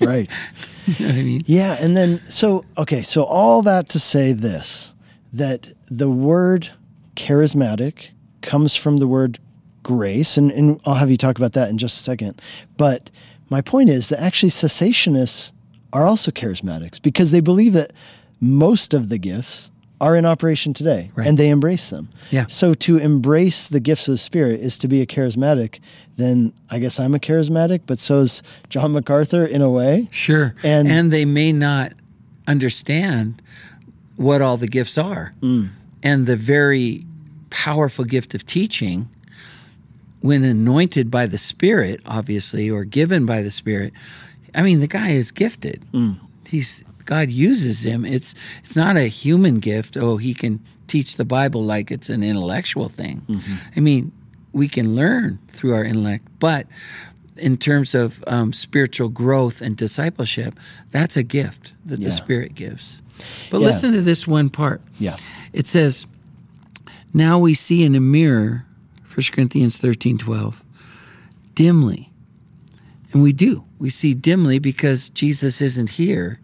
right. 0.00 0.30
You 0.86 1.06
know 1.06 1.12
what 1.12 1.20
I 1.20 1.22
mean? 1.22 1.40
Yeah, 1.44 1.76
and 1.80 1.96
then 1.96 2.18
so 2.26 2.64
okay, 2.76 3.02
so 3.02 3.22
all 3.22 3.62
that 3.62 3.90
to 3.90 4.00
say 4.00 4.32
this 4.32 4.94
that 5.32 5.72
the 5.88 6.10
word 6.10 6.70
charismatic 7.14 8.08
comes 8.40 8.74
from 8.74 8.96
the 8.96 9.06
word 9.06 9.38
grace, 9.82 10.36
and, 10.36 10.50
and 10.50 10.80
I'll 10.84 10.94
have 10.94 11.10
you 11.10 11.16
talk 11.16 11.38
about 11.38 11.52
that 11.52 11.68
in 11.70 11.78
just 11.78 12.00
a 12.00 12.02
second. 12.02 12.40
But 12.76 13.10
my 13.50 13.60
point 13.60 13.90
is 13.90 14.08
that 14.08 14.20
actually 14.20 14.50
cessationists 14.50 15.52
are 15.92 16.06
also 16.06 16.30
charismatics 16.30 17.00
because 17.00 17.30
they 17.30 17.40
believe 17.40 17.72
that 17.74 17.92
most 18.40 18.94
of 18.94 19.10
the 19.10 19.18
gifts 19.18 19.70
are 20.00 20.16
in 20.16 20.24
operation 20.24 20.72
today 20.72 21.10
Right. 21.14 21.26
and 21.26 21.36
they 21.38 21.50
embrace 21.50 21.90
them. 21.90 22.08
Yeah. 22.30 22.46
So 22.48 22.72
to 22.74 22.96
embrace 22.96 23.66
the 23.68 23.80
gifts 23.80 24.08
of 24.08 24.12
the 24.14 24.18
Spirit 24.18 24.60
is 24.60 24.78
to 24.78 24.88
be 24.88 25.02
a 25.02 25.06
charismatic, 25.06 25.80
then 26.16 26.52
I 26.70 26.78
guess 26.78 26.98
I'm 26.98 27.14
a 27.14 27.18
charismatic, 27.18 27.80
but 27.86 28.00
so 28.00 28.20
is 28.20 28.42
John 28.70 28.92
MacArthur 28.92 29.44
in 29.44 29.60
a 29.62 29.70
way. 29.70 30.08
Sure. 30.10 30.54
And- 30.62 30.88
And, 30.88 31.10
they 31.12 31.24
may 31.24 31.52
not 31.52 31.92
understand 32.46 33.42
what 34.16 34.40
all 34.42 34.56
the 34.56 34.66
gifts 34.68 34.96
are. 34.98 35.32
Mm. 35.42 35.70
And 36.02 36.26
the 36.26 36.36
very 36.36 37.04
powerful 37.50 38.04
gift 38.04 38.34
of 38.34 38.44
teaching, 38.46 39.08
when 40.20 40.44
anointed 40.44 41.10
by 41.10 41.26
the 41.26 41.38
Spirit, 41.38 42.00
obviously, 42.06 42.70
or 42.70 42.84
given 42.84 43.24
by 43.26 43.42
the 43.42 43.50
Spirit, 43.50 43.92
I 44.54 44.62
mean, 44.62 44.80
the 44.80 44.86
guy 44.86 45.10
is 45.10 45.30
gifted. 45.30 45.82
Mm. 45.92 46.18
He's 46.46 46.84
God 47.04 47.30
uses 47.30 47.84
him. 47.84 48.04
It's 48.04 48.34
it's 48.60 48.76
not 48.76 48.96
a 48.96 49.08
human 49.08 49.58
gift. 49.58 49.96
Oh, 49.96 50.16
he 50.16 50.34
can 50.34 50.60
teach 50.86 51.16
the 51.16 51.24
Bible 51.24 51.62
like 51.64 51.90
it's 51.90 52.08
an 52.10 52.22
intellectual 52.22 52.88
thing. 52.88 53.22
Mm-hmm. 53.28 53.54
I 53.76 53.80
mean, 53.80 54.12
we 54.52 54.68
can 54.68 54.94
learn 54.96 55.38
through 55.48 55.74
our 55.74 55.84
intellect, 55.84 56.26
but 56.38 56.66
in 57.36 57.56
terms 57.56 57.94
of 57.94 58.22
um, 58.26 58.52
spiritual 58.52 59.08
growth 59.08 59.62
and 59.62 59.76
discipleship, 59.76 60.58
that's 60.90 61.16
a 61.16 61.22
gift 61.22 61.72
that 61.86 61.98
Yeah. 62.00 62.06
the 62.06 62.10
Spirit 62.12 62.54
gives. 62.54 63.00
But 63.50 63.60
Yeah. 63.60 63.66
listen 63.68 63.92
to 63.92 64.00
this 64.02 64.26
one 64.26 64.50
part. 64.50 64.80
Yeah. 64.98 65.16
It 65.52 65.66
says, 65.66 66.06
Now 67.14 67.38
we 67.38 67.54
see 67.54 67.82
in 67.84 67.94
a 67.94 68.00
mirror, 68.00 68.66
1 69.14 69.32
Corinthians 69.32 69.78
thirteen 69.78 70.18
twelve, 70.18 70.62
dimly. 71.54 72.10
And 73.12 73.22
we 73.22 73.32
do. 73.32 73.64
We 73.78 73.90
see 73.90 74.14
dimly 74.14 74.58
because 74.58 75.10
Jesus 75.10 75.60
isn't 75.60 75.90
here, 75.90 76.38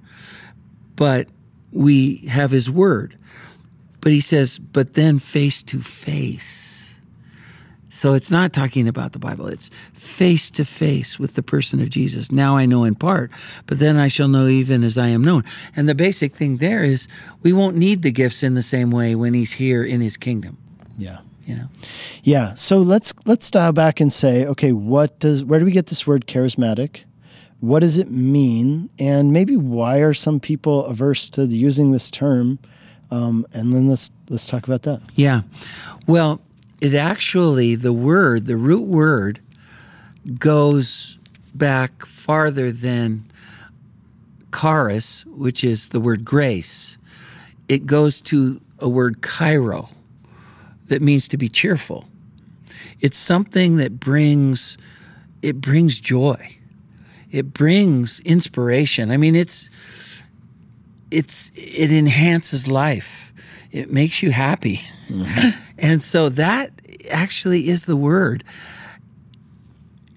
but 0.97 1.29
we 1.73 2.17
have 2.29 2.51
his 2.51 2.71
word. 2.71 3.17
But 4.01 4.13
he 4.13 4.21
says, 4.21 4.59
but 4.59 4.95
then 4.95 5.19
face 5.19 5.63
to 5.65 5.81
face. 5.81 6.95
So 7.89 8.13
it's 8.13 8.31
not 8.31 8.53
talking 8.53 8.89
about 8.89 9.13
the 9.13 9.19
Bible. 9.19 9.47
It's 9.47 9.69
face 9.95 10.51
to 10.53 10.65
face 10.65 11.19
with 11.19 11.35
the 11.35 11.43
person 11.43 11.81
of 11.81 11.89
Jesus. 11.89 12.31
Now 12.31 12.57
I 12.57 12.67
know 12.67 12.85
in 12.85 12.95
part, 12.95 13.31
but 13.67 13.79
then 13.79 13.97
I 13.97 14.09
shall 14.09 14.29
know 14.29 14.49
even 14.49 14.85
as 14.85 14.99
I 14.99 15.07
am 15.09 15.25
known. 15.25 15.45
And 15.75 15.89
the 15.89 15.95
basic 15.95 16.35
thing 16.35 16.59
there 16.59 16.85
is 16.85 17.09
we 17.43 17.53
won't 17.55 17.77
need 17.77 18.03
the 18.03 18.13
gifts 18.13 18.43
in 18.43 18.55
the 18.55 18.63
same 18.63 18.91
way 18.91 19.15
when 19.15 19.33
he's 19.35 19.53
here 19.53 19.83
in 19.83 20.01
his 20.03 20.17
kingdom, 20.19 20.59
Yeah. 20.99 21.19
you 21.47 21.57
know. 21.57 21.69
Yeah. 22.23 22.55
So 22.55 22.79
let's 22.79 23.15
let's 23.25 23.51
dial 23.51 23.73
back 23.73 24.01
and 24.01 24.13
say, 24.13 24.45
okay, 24.47 24.73
what 24.73 25.19
does 25.19 25.43
where 25.43 25.59
do 25.59 25.65
we 25.65 25.73
get 25.73 25.87
this 25.87 26.07
word 26.07 26.27
charismatic? 26.27 27.05
What 27.61 27.81
does 27.81 27.99
it 27.99 28.11
mean? 28.11 28.91
And 28.99 29.33
maybe 29.33 29.57
why 29.57 29.99
are 29.99 30.13
some 30.13 30.41
people 30.41 30.85
averse 30.87 31.29
to 31.31 31.47
using 31.47 31.93
this 31.93 32.11
term? 32.11 32.59
Um, 33.11 33.47
and 33.53 33.73
then 33.73 33.89
let's 33.89 34.11
let's 34.29 34.47
talk 34.47 34.67
about 34.67 34.83
that. 34.83 35.01
Yeah. 35.15 35.43
Well, 36.07 36.41
it 36.81 36.95
actually, 36.95 37.75
the 37.75 37.93
word, 37.93 38.47
the 38.47 38.57
root 38.57 38.87
word, 38.87 39.41
goes 40.39 41.19
back 41.55 42.05
farther 42.05 42.71
than 42.71 43.25
charis, 44.55 45.25
which 45.27 45.65
is 45.65 45.91
the 45.91 46.01
word 46.01 46.25
grace. 46.25 46.99
It 47.69 47.87
goes 47.87 48.21
to 48.23 48.61
a 48.79 48.89
word 48.89 49.21
kairo 49.21 49.91
that 50.87 51.03
means 51.03 51.29
to 51.29 51.37
be 51.37 51.49
cheerful. 51.49 52.09
It's 53.01 53.17
something 53.17 53.77
that 53.77 53.99
brings 53.99 54.79
it 55.43 55.61
brings 55.61 56.01
joy. 56.01 56.59
It 57.31 57.53
brings 57.53 58.21
inspiration. 58.21 59.11
I 59.11 59.17
mean, 59.17 59.35
it's 59.35 59.71
it's 61.11 61.51
it 61.55 61.93
enhances 61.93 62.69
life. 62.69 63.33
It 63.71 63.93
makes 63.93 64.23
you 64.23 64.31
happy. 64.31 64.81
and 65.79 66.03
so 66.03 66.29
that 66.31 66.71
actually 67.11 67.69
is 67.69 67.87
the 67.87 67.97
word. 67.97 68.45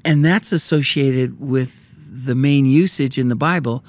And 0.05 0.23
that's 0.23 0.51
associated 0.51 1.39
with 1.39 2.25
the 2.25 2.35
main 2.35 2.65
usage 2.65 3.17
in 3.17 3.29
the 3.29 3.35
Bible, 3.35 3.83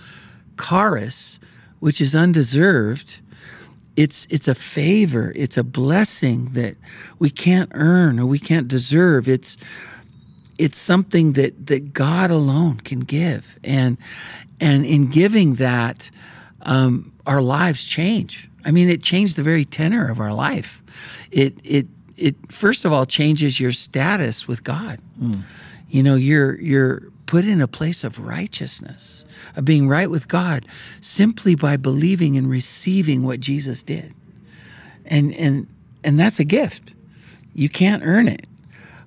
charis, 0.60 1.38
which 1.78 2.00
is 2.00 2.14
undeserved. 2.14 3.20
It's 3.96 4.26
it's 4.30 4.48
a 4.48 4.54
favor, 4.54 5.32
it's 5.36 5.56
a 5.56 5.64
blessing 5.64 6.46
that 6.52 6.76
we 7.18 7.30
can't 7.30 7.70
earn 7.74 8.18
or 8.18 8.26
we 8.26 8.38
can't 8.38 8.68
deserve. 8.68 9.28
It's 9.28 9.56
it's 10.60 10.78
something 10.78 11.32
that 11.32 11.66
that 11.68 11.94
God 11.94 12.30
alone 12.30 12.76
can 12.76 13.00
give, 13.00 13.58
and 13.64 13.96
and 14.60 14.84
in 14.84 15.08
giving 15.08 15.54
that, 15.54 16.10
um, 16.62 17.12
our 17.26 17.40
lives 17.40 17.86
change. 17.86 18.48
I 18.64 18.70
mean, 18.70 18.90
it 18.90 19.02
changed 19.02 19.36
the 19.36 19.42
very 19.42 19.64
tenor 19.64 20.10
of 20.10 20.20
our 20.20 20.34
life. 20.34 20.82
It 21.32 21.54
it 21.64 21.86
it 22.16 22.36
first 22.52 22.84
of 22.84 22.92
all 22.92 23.06
changes 23.06 23.58
your 23.58 23.72
status 23.72 24.46
with 24.46 24.62
God. 24.62 24.98
You 25.88 26.02
know, 26.02 26.14
you're 26.14 26.60
you're 26.60 27.10
put 27.24 27.46
in 27.46 27.62
a 27.62 27.68
place 27.68 28.04
of 28.04 28.18
righteousness, 28.20 29.24
of 29.56 29.64
being 29.64 29.88
right 29.88 30.10
with 30.10 30.28
God, 30.28 30.66
simply 31.00 31.54
by 31.54 31.78
believing 31.78 32.36
and 32.36 32.50
receiving 32.50 33.24
what 33.24 33.40
Jesus 33.40 33.82
did, 33.82 34.12
and 35.06 35.34
and 35.34 35.66
and 36.04 36.20
that's 36.20 36.38
a 36.38 36.44
gift. 36.44 36.94
You 37.54 37.70
can't 37.70 38.02
earn 38.04 38.28
it 38.28 38.46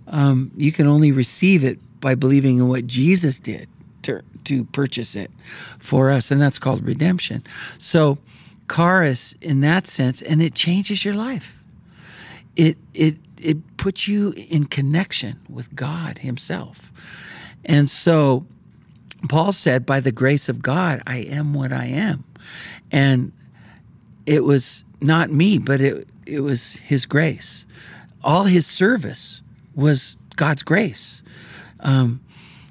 um, 0.07 0.51
you 0.55 0.71
can 0.71 0.87
only 0.87 1.11
receive 1.11 1.63
it 1.63 1.79
by 1.99 2.15
believing 2.15 2.57
in 2.57 2.67
what 2.67 2.85
Jesus 2.85 3.39
did 3.39 3.67
to, 4.03 4.21
to 4.43 4.65
purchase 4.65 5.15
it 5.15 5.31
for 5.43 6.11
us, 6.11 6.31
and 6.31 6.41
that's 6.41 6.59
called 6.59 6.85
redemption. 6.85 7.43
So, 7.77 8.17
charis 8.73 9.33
in 9.41 9.61
that 9.61 9.87
sense, 9.87 10.21
and 10.21 10.41
it 10.41 10.53
changes 10.55 11.05
your 11.05 11.13
life. 11.13 11.63
It 12.55 12.77
it 12.93 13.17
it 13.41 13.77
puts 13.77 14.07
you 14.07 14.33
in 14.49 14.65
connection 14.65 15.39
with 15.49 15.75
God 15.75 16.19
Himself, 16.19 16.91
and 17.65 17.89
so 17.89 18.45
Paul 19.29 19.53
said, 19.53 19.85
"By 19.85 19.99
the 19.99 20.11
grace 20.11 20.49
of 20.49 20.61
God, 20.61 21.01
I 21.07 21.17
am 21.17 21.53
what 21.53 21.71
I 21.71 21.85
am," 21.85 22.23
and 22.91 23.31
it 24.25 24.43
was 24.43 24.85
not 25.01 25.31
me, 25.31 25.57
but 25.57 25.81
it 25.81 26.07
it 26.25 26.41
was 26.41 26.77
His 26.77 27.05
grace. 27.05 27.65
All 28.23 28.43
His 28.43 28.65
service 28.65 29.42
was 29.75 30.17
God's 30.35 30.63
grace. 30.63 31.21
Um, 31.79 32.21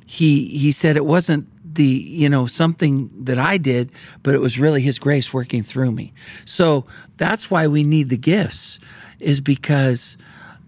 he 0.06 0.47
he 0.47 0.73
said 0.73 0.97
it 0.97 1.04
wasn't 1.04 1.49
the 1.75 1.85
you 1.85 2.28
know 2.28 2.47
something 2.47 3.25
that 3.25 3.38
I 3.38 3.59
did, 3.59 3.90
but 4.23 4.35
it 4.35 4.40
was 4.40 4.59
really 4.59 4.82
His 4.82 4.99
grace 4.99 5.32
working 5.32 5.62
through 5.62 5.92
me. 5.92 6.12
So 6.44 6.87
that's 7.16 7.50
why 7.50 7.66
we 7.66 7.85
need 7.85 8.09
the 8.09 8.18
gifts, 8.18 8.78
is 9.21 9.40
because 9.40 10.16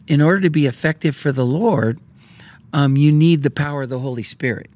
in 0.07 0.21
order 0.21 0.41
to 0.43 0.51
be 0.51 0.67
effective 0.67 1.17
for 1.17 1.33
the 1.33 1.45
Lord, 1.45 1.99
um, 2.73 2.97
you 2.97 3.13
need 3.13 3.43
the 3.43 3.51
power 3.51 3.83
of 3.83 3.89
the 3.89 3.99
Holy 3.99 4.23
Spirit. 4.23 4.71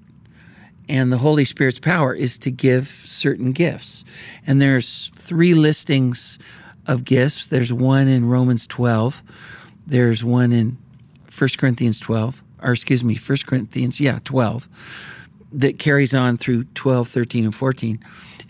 And 0.91 1.13
the 1.13 1.19
Holy 1.19 1.45
Spirit's 1.45 1.81
power 1.81 2.15
is 2.15 2.39
to 2.39 2.51
give 2.51 2.87
certain 2.87 3.53
gifts. 3.53 4.07
And 4.47 4.61
there's 4.61 5.11
three 5.17 5.53
listings 5.53 6.39
of 6.87 7.05
gifts. 7.05 7.47
There's 7.47 7.73
one 7.73 8.09
in 8.09 8.27
Romans 8.27 8.67
12. 8.67 9.23
There's 9.87 10.25
one 10.25 10.51
in 10.53 10.79
1 11.39 11.51
Corinthians 11.59 12.01
12, 12.01 12.43
or 12.63 12.73
excuse 12.73 13.05
me, 13.05 13.17
1 13.17 13.39
Corinthians, 13.47 14.01
yeah, 14.01 14.19
12, 14.25 14.69
that 15.53 15.79
carries 15.79 16.15
on 16.15 16.37
through 16.37 16.65
12, 16.75 17.09
13, 17.09 17.45
and 17.45 17.55
14. 17.55 17.99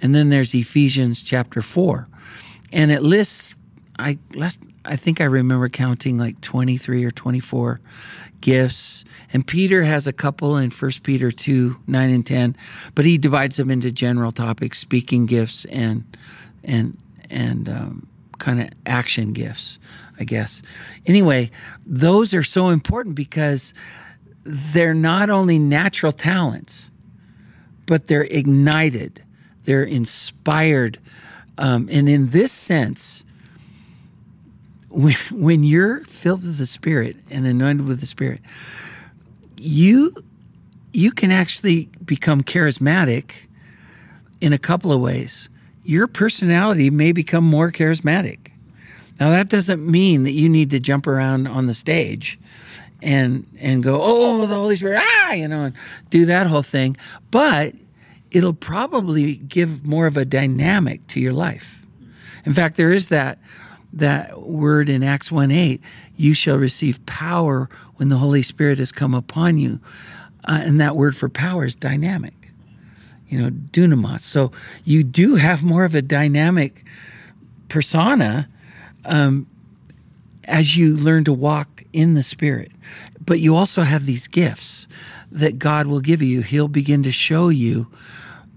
And 0.01 0.15
then 0.15 0.29
there's 0.29 0.55
Ephesians 0.55 1.23
chapter 1.23 1.63
4. 1.63 2.09
And 2.73 2.91
it 2.91 3.03
lists, 3.03 3.55
I 3.99 4.19
last, 4.35 4.63
I 4.85 4.97
think 4.97 5.21
I 5.21 5.25
remember 5.25 5.69
counting 5.69 6.19
like 6.19 6.41
23 6.41 7.05
or 7.05 7.11
24 7.11 7.81
gifts. 8.41 9.05
And 9.33 9.47
Peter 9.47 9.83
has 9.83 10.07
a 10.07 10.13
couple 10.13 10.57
in 10.57 10.71
1 10.71 10.91
Peter 11.03 11.31
2, 11.31 11.77
9 11.87 12.11
and 12.11 12.27
10, 12.27 12.57
but 12.95 13.05
he 13.05 13.19
divides 13.19 13.57
them 13.57 13.71
into 13.71 13.91
general 13.91 14.33
topics, 14.33 14.79
speaking 14.79 15.27
gifts 15.27 15.65
and, 15.67 16.05
and, 16.65 16.97
and, 17.31 17.69
um, 17.69 18.09
kind 18.39 18.61
of 18.61 18.69
action 18.87 19.33
gifts, 19.33 19.79
I 20.19 20.25
guess. 20.25 20.63
Anyway, 21.07 21.51
those 21.87 22.35
are 22.35 22.43
so 22.43 22.69
important 22.69 23.15
because 23.15 23.75
they're 24.45 24.95
not 24.95 25.31
only 25.31 25.59
natural 25.59 26.13
talents, 26.13 26.91
but 27.87 28.07
they're 28.07 28.29
ignited, 28.31 29.23
they're 29.65 29.85
inspired. 29.85 30.99
Um, 31.57 31.89
and 31.91 32.09
in 32.09 32.29
this 32.29 32.53
sense, 32.53 33.25
when, 34.91 35.15
when 35.33 35.65
you're 35.65 36.01
filled 36.05 36.43
with 36.45 36.59
the 36.59 36.67
Spirit 36.67 37.17
and 37.31 37.47
anointed 37.47 37.87
with 37.87 38.01
the 38.01 38.07
Spirit, 38.07 38.41
you 39.57 40.15
you 40.93 41.13
can 41.13 41.31
actually 41.31 41.91
become 42.05 42.43
charismatic 42.43 43.47
in 44.41 44.53
a 44.53 44.59
couple 44.59 44.93
of 44.93 45.01
ways. 45.01 45.49
Your 45.89 46.07
personality 46.07 46.91
may 46.91 47.13
become 47.13 47.45
more 47.45 47.73
charismatic. 47.73 48.51
Now 49.19 49.31
that 49.31 49.49
doesn't 49.49 49.91
mean 49.91 50.25
that 50.25 50.33
you 50.33 50.51
need 50.51 50.71
to 50.73 50.81
jump 50.81 51.07
around 51.07 51.49
on 51.49 51.65
the 51.65 51.73
stage 51.73 52.39
and 53.01 53.47
and 53.59 53.83
go, 53.83 53.99
"Oh, 53.99 54.45
the 54.45 54.55
Holy 54.55 54.77
Spirit, 54.77 55.01
ah," 55.03 55.33
you 55.33 55.49
know, 55.49 55.63
and 55.63 55.75
do 56.11 56.27
that 56.27 56.47
whole 56.47 56.63
thing, 56.63 56.95
but 57.31 57.73
it'll 58.31 58.53
probably 58.53 59.37
give 59.37 59.87
more 59.87 60.07
of 60.07 60.19
a 60.19 60.27
dynamic 60.27 61.07
to 61.07 61.21
your 61.21 61.33
life. 61.33 61.87
In 62.45 62.53
fact, 62.53 62.77
there 62.77 62.93
is 62.93 63.09
that 63.09 63.39
that 63.95 64.43
word 64.43 64.91
in 64.91 65.03
Acts 65.03 65.33
1 65.33 65.51
8, 65.51 65.81
you 66.17 66.35
shall 66.35 66.59
receive 66.59 67.05
power 67.07 67.67
when 67.97 68.11
the 68.11 68.19
Holy 68.19 68.43
Spirit 68.43 68.79
has 68.79 68.93
come 68.93 69.15
upon 69.15 69.57
you. 69.57 69.81
Uh, 70.45 70.61
and 70.65 70.83
that 70.83 70.97
word 70.97 71.17
for 71.17 71.31
power 71.31 71.65
is 71.65 71.75
dynamic, 71.75 72.35
you 73.29 73.41
know, 73.41 73.51
dunamos. 73.51 74.21
So 74.21 74.53
you 74.85 75.05
do 75.05 75.37
have 75.37 75.63
more 75.63 75.85
of 75.85 75.95
a 75.95 76.03
dynamic 76.03 76.85
persona 77.69 78.49
um, 79.05 79.47
as 80.45 80.77
you 80.77 80.97
learn 80.97 81.25
to 81.25 81.33
walk 81.33 81.85
in 81.93 82.15
the 82.15 82.23
Spirit. 82.23 82.73
But 83.25 83.41
you 83.41 83.55
also 83.55 83.83
have 83.83 84.07
these 84.07 84.27
gifts 84.27 84.89
that 85.31 85.59
God 85.59 85.87
will 85.87 86.01
give 86.01 86.23
you. 86.23 86.41
He'll 86.41 86.69
begin 86.69 87.03
to 87.03 87.13
show 87.13 87.51
you 87.51 87.89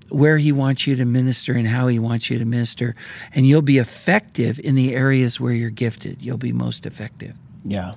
where 0.09 0.37
he 0.37 0.51
wants 0.51 0.87
you 0.87 0.95
to 0.95 1.05
minister 1.05 1.53
and 1.53 1.67
how 1.67 1.87
he 1.87 1.99
wants 1.99 2.29
you 2.29 2.37
to 2.39 2.45
minister. 2.45 2.95
And 3.33 3.45
you'll 3.45 3.61
be 3.61 3.77
effective 3.77 4.59
in 4.59 4.75
the 4.75 4.95
areas 4.95 5.39
where 5.39 5.53
you're 5.53 5.69
gifted. 5.69 6.21
You'll 6.21 6.37
be 6.37 6.53
most 6.53 6.85
effective. 6.85 7.35
Yeah. 7.63 7.93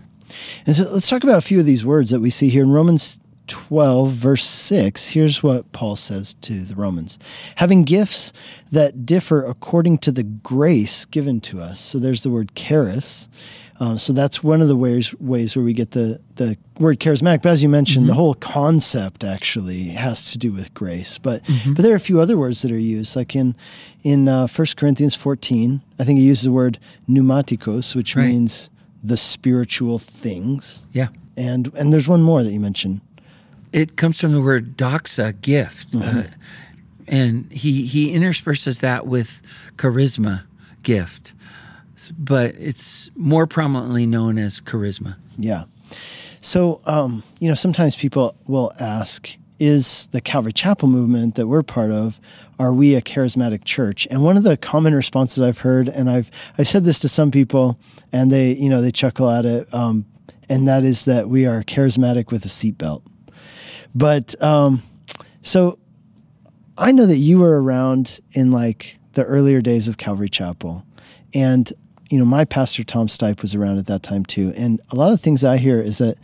And 0.66 0.74
so 0.74 0.90
let's 0.92 1.08
talk 1.08 1.22
about 1.22 1.38
a 1.38 1.42
few 1.42 1.60
of 1.60 1.66
these 1.66 1.84
words 1.84 2.10
that 2.10 2.20
we 2.20 2.30
see 2.30 2.48
here 2.48 2.62
in 2.62 2.70
Romans 2.70 3.18
12, 3.46 4.10
verse 4.10 4.44
6, 4.44 5.08
here's 5.08 5.42
what 5.42 5.70
Paul 5.72 5.96
says 5.96 6.34
to 6.34 6.60
the 6.60 6.74
Romans 6.74 7.18
having 7.56 7.84
gifts 7.84 8.32
that 8.72 9.04
differ 9.06 9.42
according 9.42 9.98
to 9.98 10.12
the 10.12 10.22
grace 10.22 11.04
given 11.04 11.40
to 11.42 11.60
us. 11.60 11.80
So 11.80 11.98
there's 11.98 12.22
the 12.22 12.30
word 12.30 12.54
charis. 12.54 13.28
Uh, 13.80 13.96
so 13.96 14.12
that's 14.12 14.42
one 14.42 14.62
of 14.62 14.68
the 14.68 14.76
ways 14.76 15.12
ways 15.18 15.56
where 15.56 15.64
we 15.64 15.72
get 15.72 15.90
the, 15.90 16.20
the 16.36 16.56
word 16.78 17.00
charismatic. 17.00 17.42
But 17.42 17.50
as 17.50 17.62
you 17.62 17.68
mentioned, 17.68 18.04
mm-hmm. 18.04 18.10
the 18.10 18.14
whole 18.14 18.34
concept 18.34 19.24
actually 19.24 19.84
has 19.88 20.30
to 20.32 20.38
do 20.38 20.52
with 20.52 20.72
grace. 20.74 21.18
But 21.18 21.42
mm-hmm. 21.42 21.74
but 21.74 21.82
there 21.82 21.92
are 21.92 21.96
a 21.96 22.00
few 22.00 22.20
other 22.20 22.36
words 22.36 22.62
that 22.62 22.70
are 22.70 22.78
used, 22.78 23.16
like 23.16 23.34
in 23.34 23.56
in 24.02 24.28
uh, 24.28 24.46
1 24.46 24.66
Corinthians 24.76 25.14
14, 25.16 25.80
I 25.98 26.04
think 26.04 26.18
he 26.18 26.24
uses 26.24 26.44
the 26.44 26.52
word 26.52 26.78
pneumatikos, 27.08 27.96
which 27.96 28.14
right. 28.14 28.28
means 28.28 28.70
the 29.02 29.16
spiritual 29.16 29.98
things. 29.98 30.86
Yeah. 30.92 31.08
And 31.36 31.74
and 31.74 31.92
there's 31.92 32.06
one 32.06 32.22
more 32.22 32.44
that 32.44 32.52
you 32.52 32.60
mentioned 32.60 33.00
it 33.74 33.96
comes 33.96 34.20
from 34.20 34.32
the 34.32 34.40
word 34.40 34.76
doxa, 34.76 35.38
gift. 35.40 35.90
Mm-hmm. 35.90 36.18
Uh, 36.18 36.22
and 37.08 37.52
he, 37.52 37.84
he 37.84 38.12
intersperses 38.12 38.80
that 38.80 39.06
with 39.06 39.42
charisma, 39.76 40.44
gift. 40.82 41.32
But 42.16 42.54
it's 42.54 43.10
more 43.16 43.46
prominently 43.46 44.06
known 44.06 44.38
as 44.38 44.60
charisma. 44.60 45.16
Yeah. 45.36 45.64
So, 46.40 46.82
um, 46.86 47.24
you 47.40 47.48
know, 47.48 47.54
sometimes 47.54 47.96
people 47.96 48.36
will 48.46 48.72
ask, 48.78 49.36
is 49.58 50.06
the 50.08 50.20
Calvary 50.20 50.52
Chapel 50.52 50.88
movement 50.88 51.34
that 51.34 51.48
we're 51.48 51.62
part 51.62 51.90
of, 51.90 52.20
are 52.58 52.72
we 52.72 52.94
a 52.94 53.02
charismatic 53.02 53.64
church? 53.64 54.06
And 54.10 54.22
one 54.22 54.36
of 54.36 54.44
the 54.44 54.56
common 54.56 54.94
responses 54.94 55.42
I've 55.42 55.58
heard, 55.58 55.88
and 55.88 56.08
I've 56.08 56.30
I've 56.58 56.68
said 56.68 56.84
this 56.84 57.00
to 57.00 57.08
some 57.08 57.30
people, 57.30 57.78
and 58.12 58.30
they 58.30 58.52
you 58.52 58.68
know 58.68 58.80
they 58.80 58.92
chuckle 58.92 59.28
at 59.30 59.44
it, 59.44 59.72
um, 59.74 60.06
and 60.48 60.68
that 60.68 60.84
is 60.84 61.06
that 61.06 61.28
we 61.28 61.46
are 61.46 61.62
charismatic 61.62 62.30
with 62.30 62.44
a 62.44 62.48
seatbelt. 62.48 63.02
But 63.94 64.40
um, 64.42 64.82
so 65.42 65.78
I 66.76 66.92
know 66.92 67.06
that 67.06 67.18
you 67.18 67.38
were 67.38 67.62
around 67.62 68.20
in 68.32 68.50
like 68.50 68.98
the 69.12 69.24
earlier 69.24 69.60
days 69.60 69.88
of 69.88 69.98
Calvary 69.98 70.28
Chapel, 70.28 70.84
and 71.34 71.70
you 72.10 72.18
know 72.18 72.24
my 72.24 72.44
pastor 72.44 72.82
Tom 72.82 73.06
Stipe 73.06 73.42
was 73.42 73.54
around 73.54 73.78
at 73.78 73.86
that 73.86 74.02
time 74.02 74.24
too. 74.24 74.52
And 74.56 74.80
a 74.90 74.96
lot 74.96 75.12
of 75.12 75.20
things 75.20 75.44
I 75.44 75.56
hear 75.56 75.80
is 75.80 75.98
that 75.98 76.16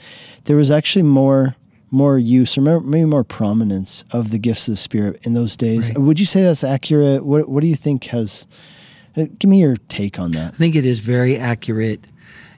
there 0.44 0.56
was 0.56 0.70
actually 0.70 1.02
more 1.02 1.56
more 1.92 2.18
use 2.18 2.56
or 2.56 2.80
maybe 2.80 3.04
more 3.04 3.24
prominence 3.24 4.04
of 4.12 4.30
the 4.30 4.38
gifts 4.38 4.68
of 4.68 4.72
the 4.72 4.76
Spirit 4.76 5.26
in 5.26 5.34
those 5.34 5.56
days. 5.56 5.88
Right. 5.88 5.98
Would 5.98 6.20
you 6.20 6.26
say 6.26 6.42
that's 6.42 6.64
accurate? 6.64 7.24
What 7.24 7.48
What 7.48 7.60
do 7.60 7.66
you 7.66 7.76
think 7.76 8.04
has? 8.06 8.46
Uh, 9.16 9.26
give 9.38 9.50
me 9.50 9.60
your 9.60 9.76
take 9.88 10.18
on 10.18 10.32
that. 10.32 10.54
I 10.54 10.56
think 10.56 10.76
it 10.76 10.86
is 10.86 11.00
very 11.00 11.36
accurate. 11.36 12.06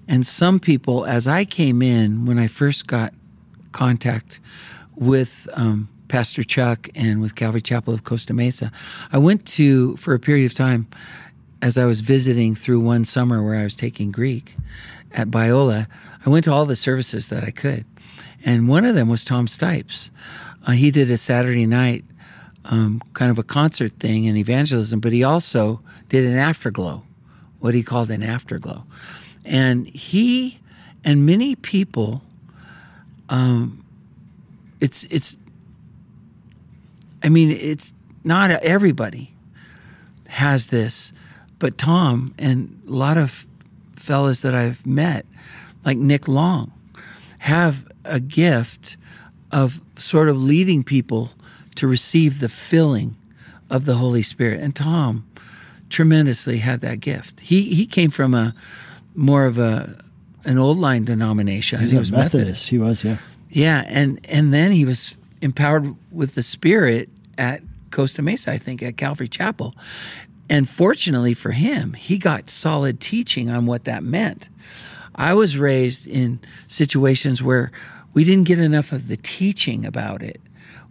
And 0.07 0.27
some 0.27 0.61
people, 0.61 1.07
as 1.07 1.27
I 1.27 1.45
came 1.45 1.81
in 1.81 2.27
when 2.27 2.39
I 2.39 2.47
first 2.47 2.87
got 2.87 3.15
contact 3.73 4.39
with 4.97 5.49
um, 5.55 5.89
Pastor 6.09 6.43
Chuck 6.43 6.89
and 6.95 7.21
with 7.21 7.35
Calvary 7.35 7.61
Chapel 7.61 7.95
of 7.95 8.05
Costa 8.05 8.35
Mesa. 8.35 8.71
I 9.13 9.19
went 9.19 9.47
to, 9.47 9.97
for 9.97 10.15
a 10.15 10.19
period 10.19 10.47
of 10.47 10.55
time, 10.55 10.87
as 11.61 11.79
I 11.79 11.85
was 11.85 12.01
visiting 12.01 12.55
through 12.55 12.81
one 12.81 13.05
summer 13.05 13.43
where 13.43 13.57
I 13.57 13.63
was 13.63 13.77
taking 13.77 14.11
Greek 14.11 14.57
at 15.13 15.29
Biola, 15.29 15.87
I 16.25 16.31
went 16.31 16.45
to 16.45 16.53
all 16.53 16.67
the 16.67 16.77
services 16.77 17.29
that 17.29 17.45
I 17.45 17.51
could. 17.51 17.85
And 18.45 18.69
one 18.69 18.85
of 18.85 18.95
them 18.95 19.09
was 19.09 19.25
Tom 19.25 19.47
Stipe's. 19.47 20.11
Uh, 20.67 20.73
he 20.73 20.91
did 20.91 21.11
a 21.11 21.17
Saturday 21.17 21.67
night 21.67 22.05
um, 22.65 23.01
kind 23.13 23.31
of 23.31 23.39
a 23.39 23.43
concert 23.43 23.93
thing 23.93 24.25
in 24.25 24.37
evangelism, 24.37 25.01
but 25.01 25.13
he 25.13 25.25
also 25.25 25.81
did 26.09 26.25
an 26.25 26.37
afterglow, 26.37 27.05
what 27.59 27.75
he 27.75 27.83
called 27.83 28.11
an 28.11 28.23
afterglow. 28.23 28.85
And 29.45 29.87
he 29.87 30.59
and 31.05 31.27
many 31.27 31.57
people 31.57 32.23
um, 33.29 33.82
it's 34.83 35.05
it's 35.05 35.39
I 37.23 37.29
mean 37.29 37.51
it's 37.51 37.95
not 38.25 38.51
everybody 38.51 39.33
has 40.27 40.67
this, 40.67 41.13
but 41.59 41.79
Tom 41.79 42.35
and 42.39 42.83
a 42.89 42.91
lot 42.91 43.17
of 43.17 43.47
fellas 43.95 44.43
that 44.43 44.55
I've 44.55 44.85
met, 44.85 45.25
like 45.85 45.99
Nick 45.99 46.27
Long, 46.27 46.73
have 47.39 47.87
a 48.05 48.19
gift 48.19 48.97
of 49.53 49.81
sort 49.97 50.29
of 50.29 50.43
leading 50.43 50.83
people 50.83 51.31
to 51.77 51.87
receive 51.87 52.41
the 52.41 52.49
filling 52.49 53.17
of 53.71 53.85
the 53.85 53.95
Holy 53.95 54.23
Spirit. 54.23 54.61
And 54.61 54.75
Tom 54.75 55.25
tremendously 55.91 56.59
had 56.59 56.81
that 56.81 56.99
gift. 56.99 57.41
He 57.41 57.75
he 57.75 57.87
came 57.87 58.11
from 58.11 58.35
a 58.35 58.53
more 59.15 59.47
of 59.47 59.59
a 59.61 60.03
an 60.45 60.59
old 60.59 60.79
line 60.79 61.05
denomination. 61.05 61.79
He 61.79 61.97
was, 61.97 62.11
Methodist. 62.11 62.35
Methodist. 62.35 62.69
He 62.71 62.79
was, 62.79 63.05
yeah. 63.05 63.19
Yeah, 63.53 63.85
and 63.87 64.19
and 64.29 64.53
then 64.53 64.73
he 64.73 64.87
was 64.87 65.17
empowered 65.43 65.95
with 66.11 66.35
the 66.35 66.43
Spirit 66.43 67.11
at 67.37 67.63
Costa 67.91 68.23
Mesa, 68.23 68.51
I 68.51 68.59
think, 68.59 68.83
at 68.83 68.97
Calvary 68.97 69.29
Chapel. 69.29 69.75
And 70.49 70.69
fortunately 70.69 71.35
for 71.35 71.53
him, 71.53 71.93
he 71.93 72.19
got 72.19 72.49
solid 72.49 72.99
teaching 72.99 73.51
on 73.51 73.67
what 73.67 73.85
that 73.85 74.03
meant. 74.03 74.49
I 75.15 75.35
was 75.35 75.59
raised 75.59 76.07
in 76.07 76.41
situations 76.67 77.43
where 77.43 77.71
we 78.15 78.25
didn't 78.25 78.47
get 78.47 78.59
enough 78.59 78.93
of 78.93 79.09
the 79.09 79.19
teaching 79.19 79.85
about 79.85 80.23
it. 80.23 80.41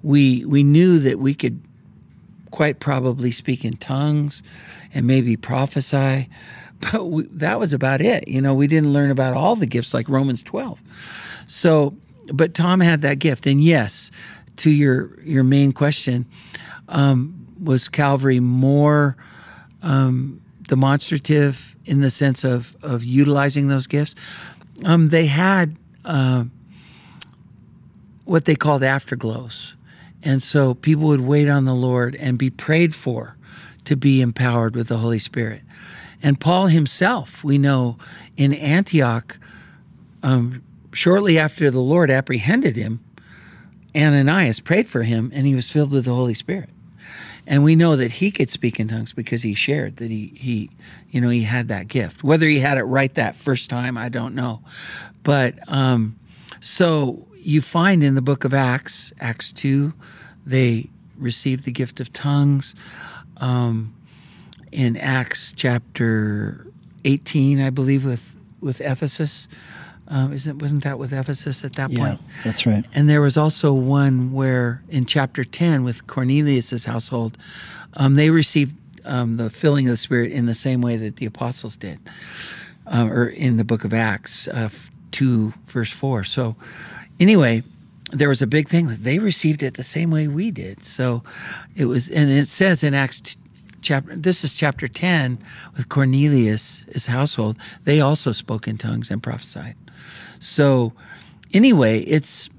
We 0.03 0.45
we 0.45 0.63
knew 0.63 0.99
that 0.99 1.17
we 1.17 1.33
could 1.33 1.61
quite 2.51 2.79
probably 2.79 3.31
speak 3.31 3.65
in 3.65 3.73
tongues 3.73 4.43
and 4.93 5.07
maybe 5.07 5.35
prophesy, 5.35 6.29
but 6.91 7.05
we, 7.05 7.23
that 7.23 7.59
was 7.59 7.73
about 7.73 8.01
it. 8.01 8.27
You 8.27 8.39
know, 8.39 8.53
we 8.53 8.67
didn't 8.67 8.93
learn 8.93 9.09
about 9.09 9.35
all 9.35 9.55
the 9.55 9.65
gifts 9.65 9.95
like 9.95 10.07
Romans 10.07 10.43
12. 10.43 10.79
So 11.47 11.97
but 12.33 12.53
Tom 12.53 12.79
had 12.79 13.01
that 13.01 13.19
gift. 13.19 13.45
And 13.45 13.61
yes, 13.61 14.11
to 14.57 14.69
your 14.69 15.19
your 15.23 15.43
main 15.43 15.71
question, 15.71 16.25
um, 16.87 17.47
was 17.61 17.89
Calvary 17.89 18.39
more 18.39 19.15
um, 19.81 20.41
demonstrative 20.63 21.75
in 21.85 22.01
the 22.01 22.09
sense 22.09 22.43
of 22.43 22.75
of 22.83 23.03
utilizing 23.03 23.67
those 23.67 23.87
gifts? 23.87 24.15
Um, 24.85 25.07
they 25.07 25.27
had 25.27 25.77
uh, 26.05 26.45
what 28.25 28.45
they 28.45 28.55
called 28.55 28.81
afterglows, 28.81 29.75
and 30.23 30.41
so 30.41 30.73
people 30.73 31.07
would 31.07 31.21
wait 31.21 31.49
on 31.49 31.65
the 31.65 31.73
Lord 31.73 32.15
and 32.15 32.37
be 32.37 32.49
prayed 32.49 32.95
for 32.95 33.37
to 33.85 33.95
be 33.95 34.21
empowered 34.21 34.75
with 34.75 34.87
the 34.87 34.97
Holy 34.97 35.19
Spirit. 35.19 35.61
And 36.23 36.39
Paul 36.39 36.67
himself, 36.67 37.43
we 37.43 37.57
know 37.57 37.97
in 38.37 38.53
Antioch, 38.53 39.39
um, 40.21 40.63
shortly 40.93 41.37
after 41.37 41.71
the 41.71 41.79
Lord 41.79 42.09
apprehended 42.09 42.75
him, 42.75 42.99
Ananias 43.95 44.59
prayed 44.59 44.87
for 44.87 45.03
him 45.03 45.31
and 45.33 45.45
he 45.45 45.55
was 45.55 45.69
filled 45.69 45.91
with 45.91 46.05
the 46.05 46.13
Holy 46.13 46.33
Spirit. 46.33 46.69
And 47.47 47.63
we 47.63 47.75
know 47.75 47.95
that 47.95 48.13
he 48.13 48.31
could 48.31 48.49
speak 48.49 48.79
in 48.79 48.87
tongues 48.87 49.13
because 49.13 49.41
he 49.41 49.53
shared 49.53 49.97
that 49.97 50.11
he, 50.11 50.27
he 50.35 50.69
you 51.09 51.19
know, 51.19 51.29
he 51.29 51.43
had 51.43 51.67
that 51.69 51.87
gift. 51.87 52.23
Whether 52.23 52.47
he 52.47 52.59
had 52.59 52.77
it 52.77 52.83
right 52.83 53.13
that 53.15 53.35
first 53.35 53.69
time, 53.69 53.97
I 53.97 54.09
don't 54.09 54.35
know. 54.35 54.61
But 55.23 55.55
um, 55.67 56.17
so 56.59 57.27
you 57.37 57.61
find 57.61 58.03
in 58.03 58.15
the 58.15 58.21
book 58.21 58.43
of 58.45 58.53
Acts, 58.53 59.11
Acts 59.19 59.51
2, 59.53 59.93
they 60.45 60.89
received 61.17 61.65
the 61.65 61.71
gift 61.71 61.99
of 61.99 62.13
tongues. 62.13 62.75
Um, 63.37 63.95
in 64.71 64.95
Acts 64.95 65.51
chapter 65.51 66.67
18, 67.03 67.59
I 67.59 67.69
believe, 67.71 68.05
with, 68.05 68.37
with 68.61 68.79
Ephesus, 68.81 69.47
um, 70.11 70.33
isn't 70.33 70.59
wasn't 70.59 70.83
that 70.83 70.99
with 70.99 71.13
Ephesus 71.13 71.63
at 71.63 71.73
that 71.73 71.89
yeah, 71.89 71.99
point? 71.99 72.19
that's 72.43 72.65
right. 72.67 72.83
And 72.93 73.09
there 73.09 73.21
was 73.21 73.37
also 73.37 73.73
one 73.73 74.33
where 74.33 74.83
in 74.89 75.05
chapter 75.05 75.45
ten 75.45 75.85
with 75.85 76.05
Cornelius's 76.05 76.83
household, 76.85 77.37
um, 77.95 78.15
they 78.15 78.29
received 78.29 78.75
um, 79.05 79.37
the 79.37 79.49
filling 79.49 79.87
of 79.87 79.91
the 79.91 79.97
Spirit 79.97 80.33
in 80.33 80.47
the 80.47 80.53
same 80.53 80.81
way 80.81 80.97
that 80.97 81.15
the 81.15 81.25
apostles 81.25 81.77
did, 81.77 81.97
uh, 82.85 83.07
or 83.09 83.27
in 83.27 83.55
the 83.55 83.63
book 83.63 83.85
of 83.85 83.93
Acts 83.93 84.49
uh, 84.49 84.69
two 85.11 85.53
verse 85.67 85.91
four. 85.91 86.25
So 86.25 86.57
anyway, 87.17 87.63
there 88.11 88.27
was 88.27 88.41
a 88.41 88.47
big 88.47 88.67
thing 88.67 88.87
that 88.87 88.99
they 88.99 89.17
received 89.17 89.63
it 89.63 89.75
the 89.75 89.83
same 89.83 90.11
way 90.11 90.27
we 90.27 90.51
did. 90.51 90.83
So 90.83 91.23
it 91.77 91.85
was, 91.85 92.09
and 92.09 92.29
it 92.29 92.49
says 92.49 92.83
in 92.83 92.93
Acts 92.93 93.37
chapter 93.81 94.15
this 94.15 94.43
is 94.43 94.53
chapter 94.53 94.87
10 94.87 95.39
with 95.75 95.89
cornelius 95.89 96.85
his 96.93 97.07
household 97.07 97.57
they 97.83 97.99
also 97.99 98.31
spoke 98.31 98.67
in 98.67 98.77
tongues 98.77 99.09
and 99.09 99.23
prophesied 99.23 99.75
so 100.39 100.93
anyway, 101.53 101.99
it's 102.01 102.49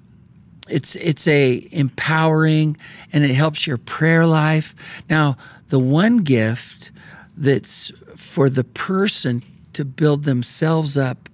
it's 0.69 0.95
it's 0.97 1.27
a 1.29 1.67
empowering 1.73 2.77
and 3.13 3.25
it 3.25 3.35
helps 3.35 3.67
your 3.67 3.79
prayer 3.79 4.27
life. 4.27 5.05
Now, 5.09 5.37
the 5.69 5.79
one 5.79 6.19
gift 6.19 6.91
that's 7.37 7.91
for 8.17 8.49
the 8.49 8.65
person 8.65 9.43
to 9.73 9.85
build 9.85 10.25
themselves 10.25 10.97
up 10.97 11.29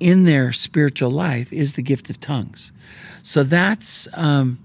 in 0.00 0.24
their 0.24 0.52
spiritual 0.52 1.10
life 1.10 1.52
is 1.52 1.74
the 1.74 1.82
gift 1.82 2.08
of 2.10 2.20
tongues. 2.20 2.72
So 3.22 3.42
that's 3.42 4.08
um, 4.16 4.58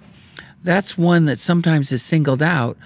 that's 0.63 0.97
one 0.97 1.25
that 1.25 1.39
sometimes 1.39 1.91
is 1.91 2.03
singled 2.03 2.41
out 2.41 2.77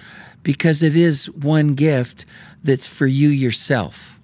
because 0.44 0.82
it 0.82 0.96
is 0.96 1.30
one 1.30 1.76
gift 1.76 2.26
that's 2.64 2.88
for 2.88 3.06
you 3.06 3.30
yourself. 3.30 4.20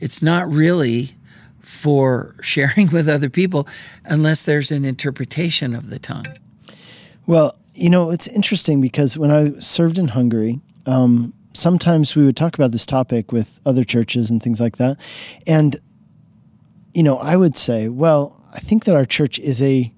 It's 0.00 0.22
not 0.22 0.50
really 0.50 1.16
for 1.64 2.36
sharing 2.42 2.90
with 2.92 3.08
other 3.08 3.30
people 3.30 3.66
unless 4.04 4.44
there's 4.44 4.70
an 4.70 4.84
interpretation 4.84 5.74
of 5.74 5.90
the 5.90 5.98
tongue. 5.98 6.26
Well, 7.26 7.56
you 7.74 7.90
know, 7.90 8.10
it's 8.10 8.28
interesting 8.28 8.80
because 8.80 9.18
when 9.18 9.30
I 9.30 9.58
served 9.58 9.98
in 9.98 10.08
Hungary, 10.08 10.60
um, 10.86 11.32
sometimes 11.54 12.14
we 12.14 12.24
would 12.24 12.36
talk 12.36 12.54
about 12.54 12.70
this 12.70 12.86
topic 12.86 13.32
with 13.32 13.60
other 13.64 13.84
churches 13.84 14.30
and 14.30 14.42
things 14.42 14.60
like 14.60 14.76
that. 14.76 14.98
And, 15.46 15.76
you 16.92 17.02
know, 17.02 17.18
I 17.18 17.36
would 17.36 17.56
say, 17.56 17.88
well, 17.88 18.40
I 18.52 18.58
think 18.58 18.84
that 18.84 18.94
our 18.94 19.04
church 19.04 19.38
is 19.38 19.62
a 19.62 19.92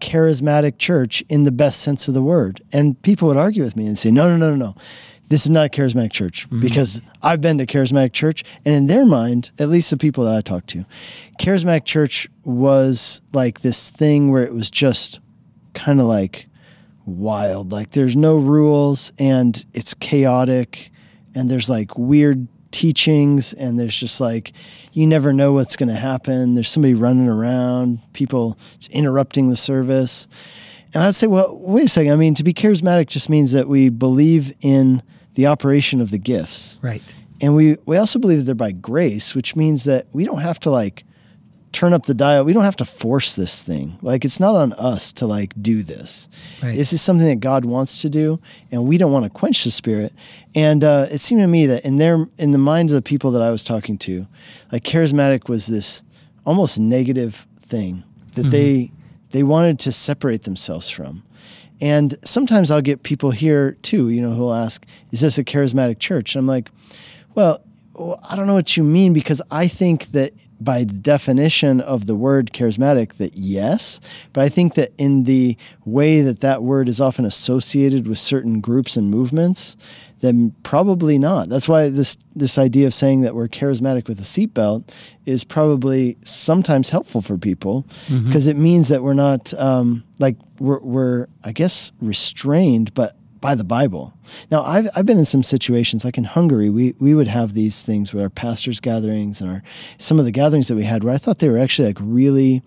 charismatic 0.00 0.78
church 0.78 1.22
in 1.28 1.44
the 1.44 1.52
best 1.52 1.80
sense 1.80 2.08
of 2.08 2.14
the 2.14 2.22
word. 2.22 2.60
And 2.72 3.00
people 3.02 3.28
would 3.28 3.36
argue 3.36 3.62
with 3.62 3.76
me 3.76 3.86
and 3.86 3.96
say, 3.96 4.10
no, 4.10 4.28
no, 4.28 4.36
no, 4.36 4.56
no, 4.56 4.66
no. 4.66 4.74
This 5.32 5.46
is 5.46 5.50
not 5.50 5.64
a 5.64 5.70
charismatic 5.70 6.12
church 6.12 6.46
mm-hmm. 6.46 6.60
because 6.60 7.00
I've 7.22 7.40
been 7.40 7.56
to 7.56 7.64
charismatic 7.64 8.12
church. 8.12 8.44
And 8.66 8.74
in 8.74 8.86
their 8.86 9.06
mind, 9.06 9.50
at 9.58 9.70
least 9.70 9.88
the 9.88 9.96
people 9.96 10.24
that 10.24 10.34
I 10.34 10.42
talked 10.42 10.68
to, 10.68 10.84
charismatic 11.40 11.86
church 11.86 12.28
was 12.44 13.22
like 13.32 13.62
this 13.62 13.88
thing 13.88 14.30
where 14.30 14.44
it 14.44 14.52
was 14.52 14.70
just 14.70 15.20
kind 15.72 16.00
of 16.00 16.06
like 16.06 16.48
wild. 17.06 17.72
Like 17.72 17.92
there's 17.92 18.14
no 18.14 18.36
rules 18.36 19.14
and 19.18 19.64
it's 19.72 19.94
chaotic 19.94 20.90
and 21.34 21.50
there's 21.50 21.70
like 21.70 21.96
weird 21.96 22.46
teachings 22.70 23.54
and 23.54 23.80
there's 23.80 23.96
just 23.96 24.20
like 24.20 24.52
you 24.92 25.06
never 25.06 25.32
know 25.32 25.54
what's 25.54 25.76
going 25.76 25.90
to 25.90 25.94
happen 25.94 26.54
there's 26.54 26.70
somebody 26.70 26.94
running 26.94 27.28
around 27.28 28.00
people 28.14 28.58
interrupting 28.90 29.50
the 29.50 29.56
service 29.56 30.26
and 30.94 31.02
i'd 31.02 31.14
say 31.14 31.26
well 31.26 31.54
wait 31.60 31.84
a 31.84 31.88
second 31.88 32.10
i 32.10 32.16
mean 32.16 32.32
to 32.32 32.42
be 32.42 32.54
charismatic 32.54 33.08
just 33.08 33.28
means 33.28 33.52
that 33.52 33.68
we 33.68 33.90
believe 33.90 34.54
in 34.62 35.02
the 35.34 35.46
operation 35.46 36.00
of 36.00 36.10
the 36.10 36.18
gifts 36.18 36.78
right 36.82 37.14
and 37.40 37.54
we 37.54 37.76
we 37.86 37.96
also 37.96 38.18
believe 38.18 38.38
that 38.38 38.44
they're 38.44 38.54
by 38.54 38.72
grace 38.72 39.34
which 39.34 39.56
means 39.56 39.84
that 39.84 40.06
we 40.12 40.24
don't 40.24 40.40
have 40.40 40.58
to 40.60 40.70
like 40.70 41.04
turn 41.72 41.92
up 41.92 42.06
the 42.06 42.14
dial. 42.14 42.44
We 42.44 42.52
don't 42.52 42.64
have 42.64 42.76
to 42.76 42.84
force 42.84 43.34
this 43.34 43.62
thing. 43.62 43.98
Like 44.02 44.24
it's 44.24 44.38
not 44.38 44.54
on 44.54 44.72
us 44.74 45.12
to 45.14 45.26
like 45.26 45.60
do 45.60 45.82
this. 45.82 46.28
Right. 46.62 46.76
This 46.76 46.92
is 46.92 47.02
something 47.02 47.26
that 47.26 47.40
God 47.40 47.64
wants 47.64 48.02
to 48.02 48.10
do, 48.10 48.40
and 48.70 48.86
we 48.86 48.98
don't 48.98 49.12
want 49.12 49.24
to 49.24 49.30
quench 49.30 49.64
the 49.64 49.70
spirit. 49.70 50.12
And 50.54 50.84
uh, 50.84 51.06
it 51.10 51.18
seemed 51.18 51.40
to 51.40 51.46
me 51.46 51.66
that 51.66 51.84
in 51.84 51.96
their 51.96 52.26
in 52.38 52.52
the 52.52 52.58
minds 52.58 52.92
of 52.92 52.96
the 52.96 53.02
people 53.02 53.32
that 53.32 53.42
I 53.42 53.50
was 53.50 53.64
talking 53.64 53.98
to, 53.98 54.26
like 54.70 54.84
charismatic 54.84 55.48
was 55.48 55.66
this 55.66 56.04
almost 56.44 56.78
negative 56.78 57.46
thing 57.58 58.04
that 58.34 58.42
mm-hmm. 58.42 58.50
they 58.50 58.92
they 59.30 59.42
wanted 59.42 59.78
to 59.80 59.92
separate 59.92 60.42
themselves 60.42 60.88
from. 60.88 61.24
And 61.82 62.16
sometimes 62.22 62.70
I'll 62.70 62.80
get 62.80 63.02
people 63.02 63.32
here 63.32 63.72
too, 63.82 64.08
you 64.08 64.22
know, 64.22 64.32
who'll 64.34 64.54
ask, 64.54 64.86
"Is 65.10 65.20
this 65.20 65.36
a 65.36 65.44
charismatic 65.44 65.98
church?" 65.98 66.34
And 66.34 66.40
I'm 66.40 66.46
like, 66.46 66.70
"Well, 67.34 67.60
I 68.30 68.36
don't 68.36 68.46
know 68.46 68.54
what 68.54 68.76
you 68.76 68.84
mean 68.84 69.12
because 69.12 69.42
I 69.50 69.66
think 69.66 70.12
that 70.12 70.32
by 70.60 70.84
the 70.84 70.94
definition 70.94 71.80
of 71.80 72.06
the 72.06 72.14
word 72.14 72.52
charismatic, 72.52 73.14
that 73.14 73.36
yes, 73.36 74.00
but 74.32 74.42
I 74.42 74.48
think 74.48 74.74
that 74.74 74.92
in 74.96 75.24
the 75.24 75.56
way 75.84 76.20
that 76.22 76.40
that 76.40 76.62
word 76.62 76.88
is 76.88 77.00
often 77.00 77.24
associated 77.24 78.06
with 78.06 78.18
certain 78.18 78.60
groups 78.60 78.96
and 78.96 79.10
movements, 79.10 79.76
then 80.22 80.54
probably 80.62 81.18
not. 81.18 81.48
That's 81.48 81.68
why 81.68 81.90
this 81.90 82.16
this 82.34 82.56
idea 82.56 82.86
of 82.86 82.94
saying 82.94 83.22
that 83.22 83.34
we're 83.34 83.48
charismatic 83.48 84.08
with 84.08 84.18
a 84.20 84.22
seatbelt 84.22 84.88
is 85.26 85.44
probably 85.44 86.16
sometimes 86.22 86.90
helpful 86.90 87.20
for 87.20 87.36
people 87.36 87.82
because 88.08 88.46
mm-hmm. 88.46 88.50
it 88.50 88.56
means 88.56 88.88
that 88.88 89.02
we're 89.02 89.14
not 89.14 89.52
um, 89.54 90.04
like 90.20 90.36
we're, 90.60 90.78
we're 90.78 91.26
I 91.44 91.52
guess 91.52 91.92
restrained, 92.00 92.94
but 92.94 93.16
by 93.40 93.56
the 93.56 93.64
Bible. 93.64 94.14
Now, 94.52 94.62
I've, 94.62 94.86
I've 94.96 95.04
been 95.04 95.18
in 95.18 95.24
some 95.24 95.42
situations, 95.42 96.04
like 96.04 96.16
in 96.16 96.22
Hungary, 96.22 96.70
we, 96.70 96.94
we 97.00 97.12
would 97.12 97.26
have 97.26 97.54
these 97.54 97.82
things 97.82 98.14
with 98.14 98.22
our 98.22 98.30
pastors' 98.30 98.78
gatherings 98.78 99.40
and 99.40 99.50
our 99.50 99.62
some 99.98 100.20
of 100.20 100.24
the 100.24 100.30
gatherings 100.30 100.68
that 100.68 100.76
we 100.76 100.84
had 100.84 101.02
where 101.02 101.12
I 101.12 101.18
thought 101.18 101.40
they 101.40 101.48
were 101.48 101.58
actually 101.58 101.88
like 101.88 101.98
really, 102.00 102.62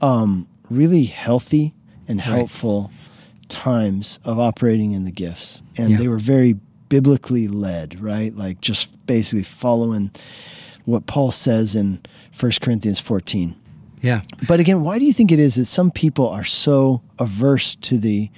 um, 0.00 0.46
really 0.70 1.02
healthy 1.04 1.74
and 2.06 2.20
helpful 2.20 2.92
right. 2.92 3.48
times 3.48 4.20
of 4.24 4.38
operating 4.38 4.92
in 4.92 5.02
the 5.02 5.10
gifts. 5.10 5.64
And 5.76 5.90
yeah. 5.90 5.96
they 5.96 6.06
were 6.06 6.18
very 6.18 6.54
biblically 6.90 7.48
led, 7.48 7.98
right? 7.98 8.36
Like 8.36 8.60
just 8.60 9.06
basically 9.06 9.44
following 9.44 10.10
what 10.84 11.06
Paul 11.06 11.32
says 11.32 11.74
in 11.74 12.00
1 12.38 12.52
Corinthians 12.60 13.00
14. 13.00 13.56
Yeah. 14.02 14.20
But 14.46 14.60
again, 14.60 14.82
why 14.82 14.98
do 14.98 15.06
you 15.06 15.14
think 15.14 15.32
it 15.32 15.38
is 15.38 15.54
that 15.54 15.64
some 15.64 15.90
people 15.90 16.28
are 16.28 16.44
so 16.44 17.02
averse 17.18 17.76
to 17.76 17.96
the 17.96 18.30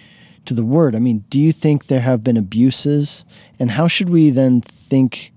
to 0.44 0.54
the 0.54 0.64
word. 0.64 0.94
I 0.94 0.98
mean, 0.98 1.24
do 1.30 1.38
you 1.38 1.52
think 1.52 1.86
there 1.86 2.00
have 2.00 2.24
been 2.24 2.36
abuses? 2.36 3.24
And 3.58 3.70
how 3.70 3.88
should 3.88 4.10
we 4.10 4.30
then 4.30 4.60
think 4.60 5.32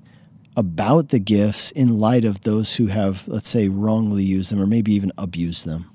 about 0.58 1.10
the 1.10 1.20
gifts 1.20 1.72
in 1.72 2.00
light 2.00 2.26
of 2.26 2.42
those 2.42 2.76
who 2.76 2.88
have, 2.88 3.28
let's 3.28 3.50
say, 3.50 3.68
wrongly 3.68 4.24
used 4.24 4.52
them 4.52 4.62
or 4.62 4.66
maybe 4.66 4.94
even 4.94 5.12
abused 5.18 5.66
them? 5.66 5.92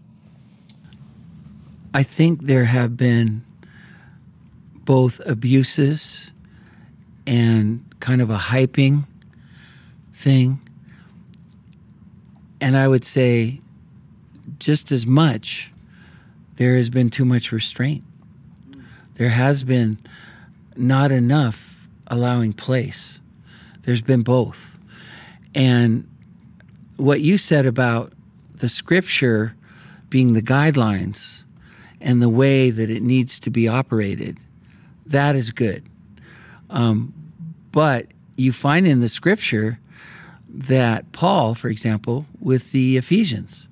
I 1.92 2.02
think 2.02 2.42
there 2.42 2.66
have 2.66 2.96
been 2.96 3.42
both 4.84 5.20
abuses 5.26 6.30
and 7.26 7.84
kind 8.00 8.20
of 8.20 8.30
a 8.30 8.36
hyping 8.36 9.04
thing. 10.12 10.60
And 12.60 12.76
I 12.76 12.88
would 12.88 13.04
say, 13.04 13.60
just 14.58 14.92
as 14.92 15.06
much, 15.06 15.72
there 16.56 16.76
has 16.76 16.90
been 16.90 17.10
too 17.10 17.24
much 17.24 17.52
restraint 17.52 18.04
there 19.20 19.28
has 19.28 19.64
been 19.64 19.98
not 20.76 21.12
enough 21.12 21.90
allowing 22.06 22.54
place. 22.54 23.20
There's 23.82 24.00
been 24.00 24.22
both. 24.22 24.78
And 25.54 26.08
what 26.96 27.20
you 27.20 27.36
said 27.36 27.66
about 27.66 28.14
the 28.54 28.70
scripture 28.70 29.54
being 30.08 30.32
the 30.32 30.40
guidelines 30.40 31.44
and 32.00 32.22
the 32.22 32.30
way 32.30 32.70
that 32.70 32.88
it 32.88 33.02
needs 33.02 33.38
to 33.40 33.50
be 33.50 33.68
operated, 33.68 34.38
that 35.04 35.36
is 35.36 35.50
good. 35.50 35.84
Um, 36.70 37.12
but 37.72 38.06
you 38.36 38.52
find 38.52 38.86
in 38.86 39.00
the 39.00 39.08
scripture 39.08 39.78
that 40.48 41.12
Paul, 41.12 41.54
for 41.54 41.68
example, 41.68 42.26
with 42.40 42.72
the 42.72 42.96
Ephesians, 42.96 43.68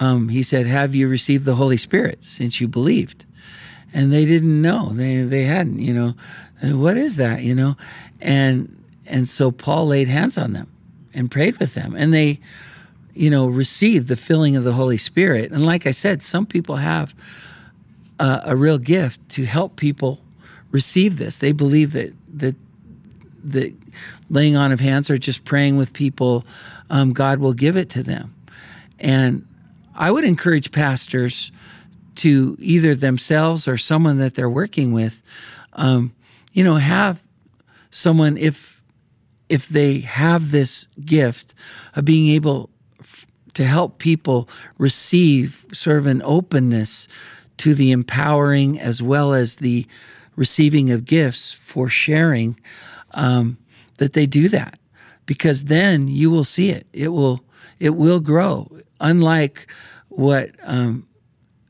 um, 0.00 0.30
he 0.30 0.42
said, 0.42 0.66
Have 0.66 0.94
you 0.94 1.08
received 1.08 1.44
the 1.44 1.56
Holy 1.56 1.76
Spirit 1.76 2.24
since 2.24 2.60
you 2.60 2.68
believed? 2.68 3.26
and 3.92 4.12
they 4.12 4.24
didn't 4.24 4.60
know. 4.60 4.90
They 4.90 5.22
they 5.22 5.44
hadn't 5.44 5.78
you 5.78 5.92
know. 5.92 6.14
What 6.62 6.96
is 6.96 7.16
that 7.16 7.42
you 7.42 7.54
know? 7.54 7.76
And 8.20 8.76
and 9.06 9.28
so 9.28 9.50
Paul 9.50 9.86
laid 9.86 10.08
hands 10.08 10.36
on 10.36 10.52
them 10.52 10.68
and 11.14 11.30
prayed 11.30 11.58
with 11.58 11.74
them. 11.74 11.94
And 11.96 12.12
they 12.12 12.40
you 13.14 13.30
know 13.30 13.46
received 13.46 14.08
the 14.08 14.16
filling 14.16 14.56
of 14.56 14.64
the 14.64 14.72
Holy 14.72 14.98
Spirit. 14.98 15.50
And 15.50 15.64
like 15.64 15.86
I 15.86 15.92
said 15.92 16.22
some 16.22 16.46
people 16.46 16.76
have 16.76 17.14
a, 18.18 18.42
a 18.46 18.56
real 18.56 18.78
gift 18.78 19.26
to 19.30 19.44
help 19.44 19.76
people 19.76 20.20
receive 20.70 21.18
this. 21.18 21.38
They 21.38 21.52
believe 21.52 21.92
that 21.92 22.12
that 22.34 22.56
the 23.42 23.74
laying 24.30 24.56
on 24.56 24.72
of 24.72 24.80
hands 24.80 25.10
or 25.10 25.16
just 25.16 25.44
praying 25.44 25.76
with 25.76 25.92
people 25.94 26.44
um, 26.90 27.12
God 27.12 27.38
will 27.38 27.52
give 27.52 27.76
it 27.76 27.90
to 27.90 28.02
them. 28.02 28.34
And 28.98 29.46
I 29.94 30.10
would 30.10 30.24
encourage 30.24 30.72
pastors 30.72 31.52
to 32.16 32.56
either 32.58 32.94
themselves 32.94 33.68
or 33.68 33.76
someone 33.76 34.18
that 34.18 34.34
they're 34.34 34.50
working 34.50 34.92
with, 34.92 35.22
um, 35.74 36.12
you 36.52 36.64
know, 36.64 36.76
have 36.76 37.22
someone 37.90 38.36
if 38.36 38.82
if 39.48 39.68
they 39.68 40.00
have 40.00 40.50
this 40.50 40.86
gift 41.04 41.54
of 41.94 42.04
being 42.04 42.28
able 42.34 42.68
f- 43.00 43.26
to 43.54 43.64
help 43.64 43.98
people 43.98 44.48
receive 44.76 45.64
sort 45.72 45.98
of 45.98 46.06
an 46.06 46.20
openness 46.22 47.08
to 47.56 47.74
the 47.74 47.90
empowering 47.92 48.78
as 48.78 49.02
well 49.02 49.32
as 49.32 49.56
the 49.56 49.86
receiving 50.38 50.90
of 50.90 51.04
gifts 51.04 51.52
for 51.52 51.88
sharing, 51.88 52.58
um, 53.12 53.58
that 53.98 54.12
they 54.12 54.24
do 54.24 54.48
that 54.48 54.78
because 55.26 55.64
then 55.64 56.06
you 56.08 56.30
will 56.30 56.44
see 56.44 56.70
it. 56.70 56.86
It 56.92 57.08
will 57.08 57.40
it 57.80 57.90
will 57.90 58.20
grow. 58.20 58.70
Unlike 59.00 59.70
what 60.08 60.50
um, 60.64 61.06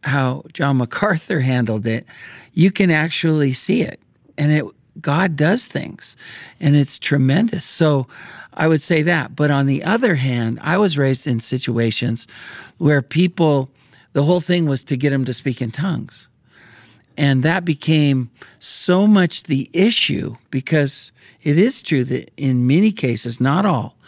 how 0.05 0.45
John 0.53 0.77
MacArthur 0.77 1.41
handled 1.41 1.87
it, 1.87 2.07
you 2.53 2.71
can 2.71 2.91
actually 2.91 3.53
see 3.55 3.83
it. 3.83 4.01
And 4.37 4.53
it 4.53 4.65
God 5.01 5.35
does 5.35 5.67
things 5.67 6.17
and 6.61 6.77
it's 6.77 6.99
tremendous. 6.99 7.65
So 7.65 8.07
I 8.53 8.69
would 8.69 8.83
say 8.83 9.03
that. 9.03 9.35
But 9.35 9.51
on 9.51 9.67
the 9.67 9.83
other 9.83 10.17
hand, 10.17 10.59
I 10.63 10.77
was 10.77 10.99
raised 10.99 11.27
in 11.27 11.41
situations 11.41 12.27
where 12.77 13.01
people, 13.01 13.71
the 14.13 14.25
whole 14.25 14.41
thing 14.41 14.67
was 14.67 14.85
to 14.85 14.97
get 14.97 15.11
them 15.11 15.25
to 15.25 15.33
speak 15.33 15.63
in 15.63 15.71
tongues. 15.71 16.29
And 17.19 17.43
that 17.43 17.65
became 17.67 18.31
so 18.61 19.07
much 19.07 19.43
the 19.43 19.69
issue 19.75 20.37
because 20.51 21.13
it 21.43 21.59
is 21.59 21.83
true 21.83 22.05
that 22.05 22.31
in 22.37 22.67
many 22.67 22.93
cases, 22.93 23.41
not 23.41 23.67
all, 23.67 23.99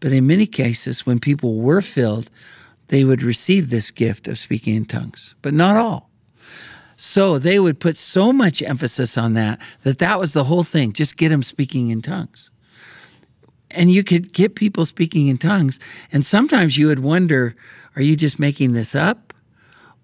but 0.00 0.12
in 0.12 0.26
many 0.26 0.46
cases, 0.46 1.06
when 1.06 1.20
people 1.20 1.60
were 1.60 1.80
filled, 1.80 2.28
they 2.88 3.04
would 3.04 3.22
receive 3.22 3.70
this 3.70 3.90
gift 3.92 4.28
of 4.28 4.36
speaking 4.38 4.76
in 4.76 4.84
tongues, 4.84 5.34
but 5.42 5.54
not 5.54 5.76
all. 5.76 6.10
So 6.96 7.38
they 7.38 7.58
would 7.58 7.78
put 7.80 7.96
so 7.96 8.32
much 8.32 8.62
emphasis 8.62 9.18
on 9.18 9.34
that 9.34 9.60
that 9.82 9.98
that 9.98 10.18
was 10.18 10.32
the 10.32 10.44
whole 10.44 10.64
thing. 10.64 10.92
Just 10.92 11.16
get 11.16 11.30
them 11.30 11.42
speaking 11.44 11.90
in 11.90 12.02
tongues. 12.02 12.50
and 13.70 13.90
you 13.90 14.02
could 14.04 14.32
get 14.32 14.54
people 14.54 14.86
speaking 14.86 15.28
in 15.28 15.38
tongues. 15.38 15.78
And 16.12 16.24
sometimes 16.24 16.78
you 16.78 16.86
would 16.88 17.00
wonder, 17.00 17.54
are 17.96 18.02
you 18.02 18.16
just 18.16 18.38
making 18.38 18.72
this 18.72 18.94
up? 18.94 19.34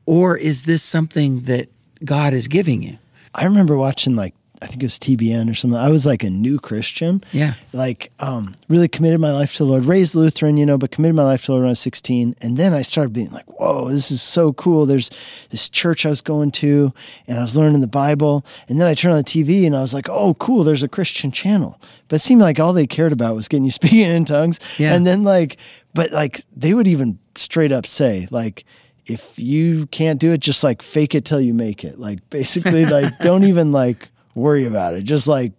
Or 0.06 0.36
is 0.36 0.64
this 0.64 0.82
something 0.82 1.42
that 1.42 1.68
God 2.04 2.34
is 2.34 2.48
giving 2.48 2.82
you? 2.82 2.98
I 3.34 3.44
remember 3.44 3.76
watching 3.76 4.16
like 4.16 4.34
I 4.62 4.66
think 4.66 4.82
it 4.82 4.86
was 4.86 4.98
TBN 4.98 5.50
or 5.50 5.54
something. 5.54 5.78
I 5.78 5.88
was 5.88 6.06
like 6.06 6.22
a 6.22 6.30
new 6.30 6.60
Christian. 6.60 7.24
Yeah. 7.32 7.54
Like, 7.72 8.12
um, 8.20 8.54
really 8.68 8.86
committed 8.86 9.20
my 9.20 9.32
life 9.32 9.54
to 9.54 9.64
the 9.64 9.70
Lord, 9.70 9.84
raised 9.84 10.14
Lutheran, 10.14 10.56
you 10.56 10.64
know, 10.64 10.78
but 10.78 10.92
committed 10.92 11.16
my 11.16 11.24
life 11.24 11.40
to 11.42 11.46
the 11.46 11.52
Lord 11.54 11.62
when 11.62 11.70
I 11.70 11.72
was 11.72 11.80
16. 11.80 12.36
And 12.40 12.56
then 12.56 12.72
I 12.72 12.82
started 12.82 13.12
being 13.12 13.32
like, 13.32 13.46
whoa, 13.58 13.88
this 13.88 14.12
is 14.12 14.22
so 14.22 14.52
cool. 14.52 14.86
There's 14.86 15.10
this 15.50 15.68
church 15.68 16.06
I 16.06 16.10
was 16.10 16.20
going 16.20 16.52
to, 16.52 16.94
and 17.26 17.38
I 17.38 17.42
was 17.42 17.56
learning 17.56 17.80
the 17.80 17.88
Bible. 17.88 18.46
And 18.68 18.80
then 18.80 18.86
I 18.86 18.94
turned 18.94 19.14
on 19.14 19.18
the 19.18 19.24
TV 19.24 19.66
and 19.66 19.74
I 19.74 19.80
was 19.80 19.92
like, 19.92 20.08
oh, 20.08 20.34
cool, 20.34 20.62
there's 20.62 20.84
a 20.84 20.88
Christian 20.88 21.32
channel. 21.32 21.80
But 22.06 22.16
it 22.16 22.20
seemed 22.20 22.40
like 22.40 22.60
all 22.60 22.72
they 22.72 22.86
cared 22.86 23.12
about 23.12 23.34
was 23.34 23.48
getting 23.48 23.64
you 23.64 23.70
speaking 23.72 24.02
in 24.02 24.24
tongues. 24.24 24.60
Yeah. 24.78 24.94
And 24.94 25.04
then, 25.04 25.24
like, 25.24 25.56
but 25.92 26.12
like, 26.12 26.44
they 26.56 26.72
would 26.72 26.86
even 26.86 27.18
straight 27.34 27.72
up 27.72 27.84
say, 27.84 28.28
like, 28.30 28.64
if 29.06 29.38
you 29.38 29.86
can't 29.86 30.20
do 30.20 30.32
it, 30.32 30.40
just 30.40 30.62
like 30.62 30.82
fake 30.82 31.14
it 31.14 31.24
till 31.24 31.40
you 31.40 31.54
make 31.54 31.84
it. 31.84 31.98
Like, 31.98 32.28
basically, 32.30 32.86
like, 32.86 33.18
don't 33.20 33.44
even 33.44 33.72
like, 33.72 34.08
worry 34.34 34.66
about 34.66 34.94
it. 34.94 35.02
Just 35.02 35.28
like, 35.28 35.52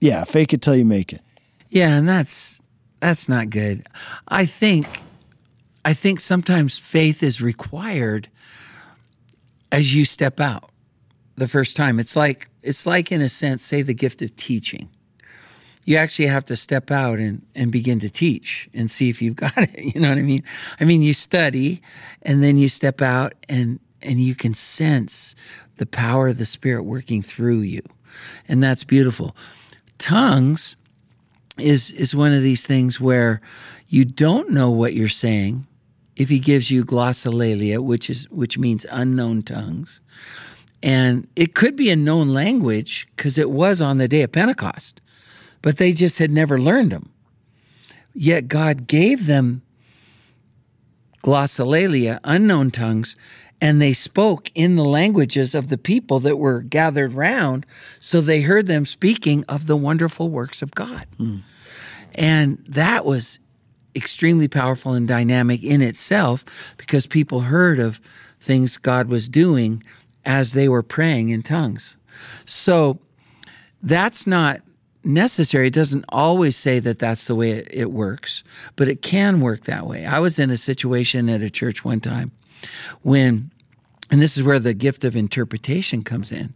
yeah, 0.00 0.24
fake 0.24 0.52
it 0.52 0.62
till 0.62 0.76
you 0.76 0.84
make 0.84 1.12
it. 1.12 1.22
Yeah, 1.68 1.96
and 1.96 2.08
that's 2.08 2.62
that's 3.00 3.28
not 3.28 3.50
good. 3.50 3.86
I 4.28 4.44
think 4.46 4.86
I 5.84 5.94
think 5.94 6.20
sometimes 6.20 6.78
faith 6.78 7.22
is 7.22 7.40
required 7.40 8.28
as 9.70 9.94
you 9.94 10.04
step 10.04 10.38
out 10.38 10.70
the 11.36 11.48
first 11.48 11.76
time. 11.76 11.98
It's 11.98 12.16
like 12.16 12.48
it's 12.62 12.86
like 12.86 13.10
in 13.10 13.20
a 13.20 13.28
sense, 13.28 13.62
say 13.62 13.82
the 13.82 13.94
gift 13.94 14.22
of 14.22 14.36
teaching. 14.36 14.88
You 15.84 15.96
actually 15.96 16.28
have 16.28 16.44
to 16.46 16.56
step 16.56 16.90
out 16.90 17.18
and, 17.18 17.44
and 17.54 17.72
begin 17.72 17.98
to 18.00 18.10
teach 18.10 18.68
and 18.72 18.90
see 18.90 19.10
if 19.10 19.20
you've 19.20 19.36
got 19.46 19.56
it. 19.56 19.94
You 19.94 20.00
know 20.00 20.08
what 20.08 20.18
I 20.18 20.22
mean? 20.22 20.42
I 20.80 20.84
mean 20.84 21.02
you 21.02 21.12
study 21.12 21.82
and 22.22 22.42
then 22.42 22.56
you 22.56 22.68
step 22.68 23.02
out 23.02 23.32
and 23.48 23.80
and 24.04 24.20
you 24.20 24.34
can 24.34 24.52
sense 24.52 25.36
the 25.76 25.86
power 25.86 26.28
of 26.28 26.38
the 26.38 26.46
Spirit 26.46 26.82
working 26.82 27.22
through 27.22 27.60
you 27.60 27.82
and 28.48 28.62
that's 28.62 28.84
beautiful. 28.84 29.36
Tongues 29.98 30.76
is 31.58 31.90
is 31.92 32.14
one 32.14 32.32
of 32.32 32.42
these 32.42 32.66
things 32.66 33.00
where 33.00 33.40
you 33.88 34.04
don't 34.04 34.50
know 34.50 34.70
what 34.70 34.94
you're 34.94 35.08
saying 35.08 35.66
if 36.16 36.28
he 36.28 36.38
gives 36.38 36.70
you 36.70 36.84
glossolalia, 36.84 37.78
which 37.78 38.08
is 38.08 38.28
which 38.30 38.58
means 38.58 38.86
unknown 38.90 39.42
tongues. 39.42 40.00
And 40.82 41.28
it 41.36 41.54
could 41.54 41.76
be 41.76 41.90
a 41.90 41.96
known 41.96 42.34
language 42.34 43.06
because 43.16 43.38
it 43.38 43.50
was 43.50 43.80
on 43.80 43.98
the 43.98 44.08
day 44.08 44.22
of 44.22 44.32
Pentecost, 44.32 45.00
but 45.62 45.78
they 45.78 45.92
just 45.92 46.18
had 46.18 46.30
never 46.30 46.58
learned 46.58 46.92
them. 46.92 47.10
Yet 48.14 48.48
God 48.48 48.86
gave 48.86 49.26
them 49.26 49.62
glossolalia, 51.22 52.18
unknown 52.24 52.70
tongues, 52.70 53.16
and 53.62 53.80
they 53.80 53.92
spoke 53.92 54.50
in 54.56 54.74
the 54.74 54.84
languages 54.84 55.54
of 55.54 55.68
the 55.68 55.78
people 55.78 56.18
that 56.18 56.36
were 56.36 56.62
gathered 56.62 57.12
round 57.14 57.64
so 58.00 58.20
they 58.20 58.40
heard 58.40 58.66
them 58.66 58.84
speaking 58.84 59.44
of 59.48 59.66
the 59.66 59.76
wonderful 59.76 60.28
works 60.28 60.60
of 60.60 60.72
god 60.72 61.06
mm. 61.16 61.40
and 62.14 62.58
that 62.66 63.06
was 63.06 63.38
extremely 63.94 64.48
powerful 64.48 64.92
and 64.92 65.06
dynamic 65.06 65.62
in 65.62 65.80
itself 65.80 66.74
because 66.76 67.06
people 67.06 67.42
heard 67.42 67.78
of 67.78 67.98
things 68.40 68.76
god 68.76 69.08
was 69.08 69.28
doing 69.28 69.82
as 70.24 70.52
they 70.52 70.68
were 70.68 70.82
praying 70.82 71.30
in 71.30 71.40
tongues 71.40 71.96
so 72.44 72.98
that's 73.82 74.26
not 74.26 74.60
necessary. 75.04 75.68
It 75.68 75.74
doesn't 75.74 76.04
always 76.08 76.56
say 76.56 76.78
that 76.80 76.98
that's 76.98 77.26
the 77.26 77.34
way 77.34 77.50
it, 77.50 77.68
it, 77.72 77.90
works, 77.90 78.44
but 78.76 78.88
it 78.88 79.02
can 79.02 79.40
work 79.40 79.62
that 79.62 79.86
way. 79.86 80.06
I 80.06 80.18
was 80.18 80.38
in 80.38 80.50
a 80.50 80.56
situation 80.56 81.28
at 81.28 81.42
a 81.42 81.50
church 81.50 81.84
one 81.84 82.00
time 82.00 82.32
when, 83.02 83.50
and 84.10 84.20
this 84.20 84.36
is 84.36 84.42
where 84.42 84.58
the 84.58 84.74
gift 84.74 85.04
of 85.04 85.16
interpretation 85.16 86.02
comes 86.02 86.32
in. 86.32 86.54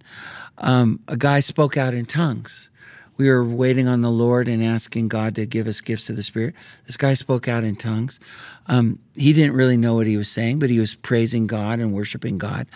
Um, 0.58 1.00
a 1.08 1.16
guy 1.16 1.40
spoke 1.40 1.76
out 1.76 1.94
in 1.94 2.06
tongues. 2.06 2.70
We 3.16 3.30
were 3.30 3.44
waiting 3.44 3.88
on 3.88 4.02
the 4.02 4.10
Lord 4.10 4.46
and 4.46 4.62
asking 4.62 5.08
God 5.08 5.34
to 5.36 5.46
give 5.46 5.66
us 5.66 5.80
gifts 5.80 6.10
of 6.10 6.16
the 6.16 6.22
Spirit. 6.22 6.54
This 6.84 6.98
guy 6.98 7.14
spoke 7.14 7.48
out 7.48 7.64
in 7.64 7.74
tongues. 7.74 8.20
Um, 8.66 8.98
he 9.16 9.32
didn't 9.32 9.56
really 9.56 9.78
know 9.78 9.94
what 9.94 10.06
he 10.06 10.18
was 10.18 10.28
saying, 10.28 10.58
but 10.58 10.68
he 10.68 10.78
was 10.78 10.94
praising 10.94 11.46
God 11.46 11.78
and 11.78 11.94
worshiping 11.94 12.36
God. 12.36 12.66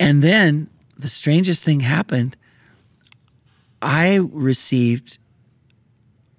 And 0.00 0.22
then 0.22 0.70
the 0.96 1.08
strangest 1.08 1.62
thing 1.62 1.80
happened. 1.80 2.36
I 3.80 4.16
received 4.16 5.18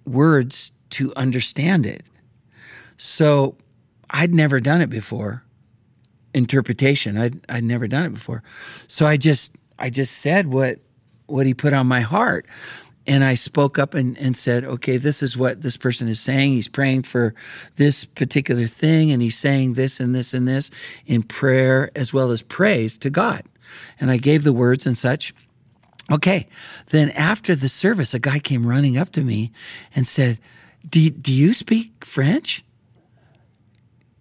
words 0.06 0.72
to 0.92 1.14
understand 1.16 1.86
it. 1.86 2.04
So 2.98 3.56
I'd 4.10 4.34
never 4.34 4.60
done 4.60 4.82
it 4.82 4.90
before 4.90 5.44
interpretation. 6.34 7.18
I'd 7.18 7.40
I'd 7.50 7.64
never 7.64 7.88
done 7.88 8.06
it 8.06 8.14
before, 8.14 8.44
so 8.88 9.06
I 9.06 9.18
just 9.18 9.58
I 9.78 9.90
just 9.90 10.18
said 10.18 10.48
what 10.48 10.80
what 11.28 11.46
he 11.46 11.54
put 11.54 11.74
on 11.74 11.88
my 11.88 12.02
heart, 12.02 12.46
and 13.06 13.24
I 13.24 13.36
spoke 13.36 13.78
up 13.78 13.94
and, 13.94 14.18
and 14.18 14.36
said, 14.36 14.64
okay, 14.64 14.98
this 14.98 15.22
is 15.22 15.38
what 15.38 15.62
this 15.62 15.78
person 15.78 16.08
is 16.08 16.20
saying. 16.20 16.54
He's 16.54 16.68
praying 16.68 17.04
for 17.04 17.34
this 17.76 18.04
particular 18.04 18.66
thing, 18.66 19.12
and 19.12 19.22
he's 19.22 19.38
saying 19.38 19.74
this 19.74 20.00
and 20.00 20.14
this 20.14 20.34
and 20.34 20.48
this 20.48 20.72
in 21.06 21.24
prayer 21.24 21.92
as 21.96 22.14
well 22.14 22.32
as 22.32 22.42
praise 22.42 22.98
to 23.00 23.10
God. 23.10 23.44
And 24.00 24.10
I 24.10 24.18
gave 24.18 24.44
the 24.44 24.54
words 24.54 24.86
and 24.86 24.98
such. 24.98 25.34
Okay, 26.12 26.48
then 26.88 27.10
after 27.12 27.56
the 27.56 27.70
service, 27.70 28.14
a 28.14 28.20
guy 28.20 28.40
came 28.40 28.66
running 28.66 28.98
up 28.98 29.10
to 29.12 29.22
me 29.22 29.52
and 29.96 30.08
said, 30.08 30.40
"Do 30.88 31.10
do 31.10 31.32
you 31.32 31.54
speak 31.54 32.04
French?" 32.04 32.64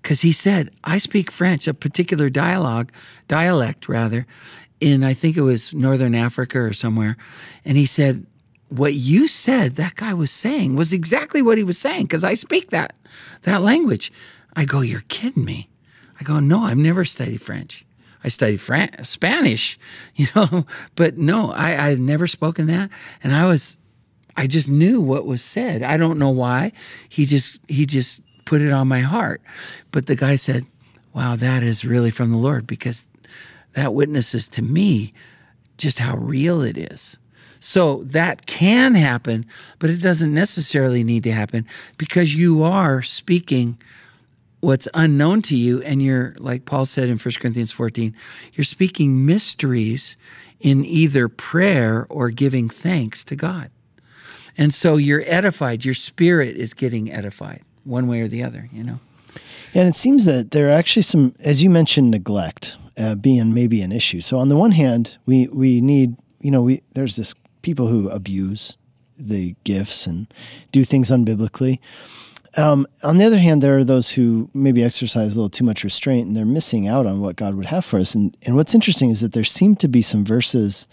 because 0.08 0.22
he 0.22 0.32
said, 0.32 0.70
I 0.82 0.96
speak 0.96 1.30
French, 1.30 1.68
a 1.68 1.74
particular 1.74 2.30
dialogue, 2.30 2.92
dialect 3.28 3.90
rather, 3.90 4.26
in 4.80 5.04
I 5.04 5.12
think 5.12 5.36
it 5.36 5.42
was 5.42 5.74
Northern 5.74 6.14
Africa 6.14 6.60
or 6.60 6.72
somewhere. 6.72 7.18
And 7.62 7.76
he 7.76 7.84
said, 7.84 8.24
What 8.70 8.94
you 8.94 9.28
said, 9.28 9.72
that 9.72 9.96
guy 9.96 10.14
was 10.14 10.30
saying, 10.30 10.76
was 10.76 10.94
exactly 10.94 11.42
what 11.42 11.58
he 11.58 11.62
was 11.62 11.76
saying, 11.76 12.04
because 12.04 12.24
I 12.24 12.32
speak 12.32 12.70
that 12.70 12.94
that 13.42 13.60
language. 13.60 14.10
I 14.56 14.64
go, 14.64 14.80
You're 14.80 15.04
kidding 15.08 15.44
me. 15.44 15.68
I 16.18 16.24
go, 16.24 16.40
No, 16.40 16.62
I've 16.62 16.78
never 16.78 17.04
studied 17.04 17.42
French. 17.42 17.84
I 18.24 18.28
studied 18.28 18.60
Fran- 18.60 19.04
Spanish, 19.04 19.78
you 20.14 20.26
know, 20.34 20.66
but 20.96 21.16
no, 21.16 21.50
I, 21.50 21.70
I 21.70 21.88
had 21.90 22.00
never 22.00 22.26
spoken 22.26 22.66
that. 22.66 22.90
And 23.22 23.34
I 23.34 23.46
was, 23.46 23.78
I 24.36 24.46
just 24.46 24.68
knew 24.68 25.00
what 25.00 25.26
was 25.26 25.42
said. 25.42 25.82
I 25.82 25.96
don't 25.96 26.18
know 26.18 26.30
why. 26.30 26.72
He 27.08 27.26
just, 27.26 27.60
he 27.68 27.86
just 27.86 28.22
put 28.44 28.60
it 28.60 28.72
on 28.72 28.88
my 28.88 29.00
heart. 29.00 29.42
But 29.92 30.06
the 30.06 30.16
guy 30.16 30.36
said, 30.36 30.64
Wow, 31.14 31.36
that 31.36 31.62
is 31.62 31.84
really 31.84 32.10
from 32.10 32.30
the 32.30 32.36
Lord 32.36 32.66
because 32.66 33.06
that 33.72 33.94
witnesses 33.94 34.46
to 34.48 34.62
me 34.62 35.12
just 35.76 35.98
how 35.98 36.16
real 36.16 36.62
it 36.62 36.76
is. 36.76 37.16
So 37.60 38.04
that 38.04 38.46
can 38.46 38.94
happen, 38.94 39.46
but 39.78 39.90
it 39.90 40.00
doesn't 40.00 40.32
necessarily 40.32 41.02
need 41.02 41.24
to 41.24 41.32
happen 41.32 41.66
because 41.96 42.36
you 42.36 42.62
are 42.62 43.02
speaking 43.02 43.78
what's 44.60 44.88
unknown 44.94 45.42
to 45.42 45.56
you. 45.56 45.82
And 45.82 46.02
you're, 46.02 46.34
like 46.38 46.64
Paul 46.64 46.86
said 46.86 47.08
in 47.08 47.18
1 47.18 47.34
Corinthians 47.40 47.72
14, 47.72 48.14
you're 48.52 48.64
speaking 48.64 49.24
mysteries 49.26 50.16
in 50.60 50.84
either 50.84 51.28
prayer 51.28 52.06
or 52.10 52.30
giving 52.30 52.68
thanks 52.68 53.24
to 53.26 53.36
God. 53.36 53.70
And 54.56 54.74
so 54.74 54.96
you're 54.96 55.22
edified, 55.26 55.84
your 55.84 55.94
spirit 55.94 56.56
is 56.56 56.74
getting 56.74 57.12
edified 57.12 57.62
one 57.84 58.08
way 58.08 58.20
or 58.20 58.28
the 58.28 58.42
other, 58.42 58.68
you 58.72 58.82
know. 58.82 58.98
And 59.74 59.86
it 59.86 59.94
seems 59.94 60.24
that 60.24 60.50
there 60.50 60.68
are 60.68 60.72
actually 60.72 61.02
some, 61.02 61.34
as 61.44 61.62
you 61.62 61.70
mentioned, 61.70 62.10
neglect 62.10 62.76
uh, 62.98 63.14
being 63.14 63.54
maybe 63.54 63.82
an 63.82 63.92
issue. 63.92 64.20
So 64.20 64.38
on 64.38 64.48
the 64.48 64.56
one 64.56 64.72
hand, 64.72 65.18
we 65.26 65.46
we 65.48 65.80
need, 65.80 66.16
you 66.40 66.50
know, 66.50 66.62
we 66.62 66.82
there's 66.94 67.16
this 67.16 67.34
people 67.62 67.86
who 67.86 68.08
abuse 68.08 68.76
the 69.18 69.54
gifts 69.64 70.06
and 70.06 70.32
do 70.72 70.84
things 70.84 71.10
unbiblically. 71.10 71.78
Um, 72.56 72.86
on 73.02 73.18
the 73.18 73.24
other 73.24 73.38
hand, 73.38 73.62
there 73.62 73.76
are 73.76 73.84
those 73.84 74.12
who 74.12 74.48
maybe 74.54 74.82
exercise 74.82 75.34
a 75.34 75.38
little 75.38 75.50
too 75.50 75.64
much 75.64 75.84
restraint 75.84 76.28
and 76.28 76.36
they're 76.36 76.46
missing 76.46 76.88
out 76.88 77.06
on 77.06 77.20
what 77.20 77.36
God 77.36 77.54
would 77.54 77.66
have 77.66 77.84
for 77.84 77.98
us. 77.98 78.14
And, 78.14 78.36
and 78.42 78.56
what's 78.56 78.74
interesting 78.74 79.10
is 79.10 79.20
that 79.20 79.32
there 79.32 79.44
seem 79.44 79.76
to 79.76 79.88
be 79.88 80.02
some 80.02 80.24
verses 80.24 80.86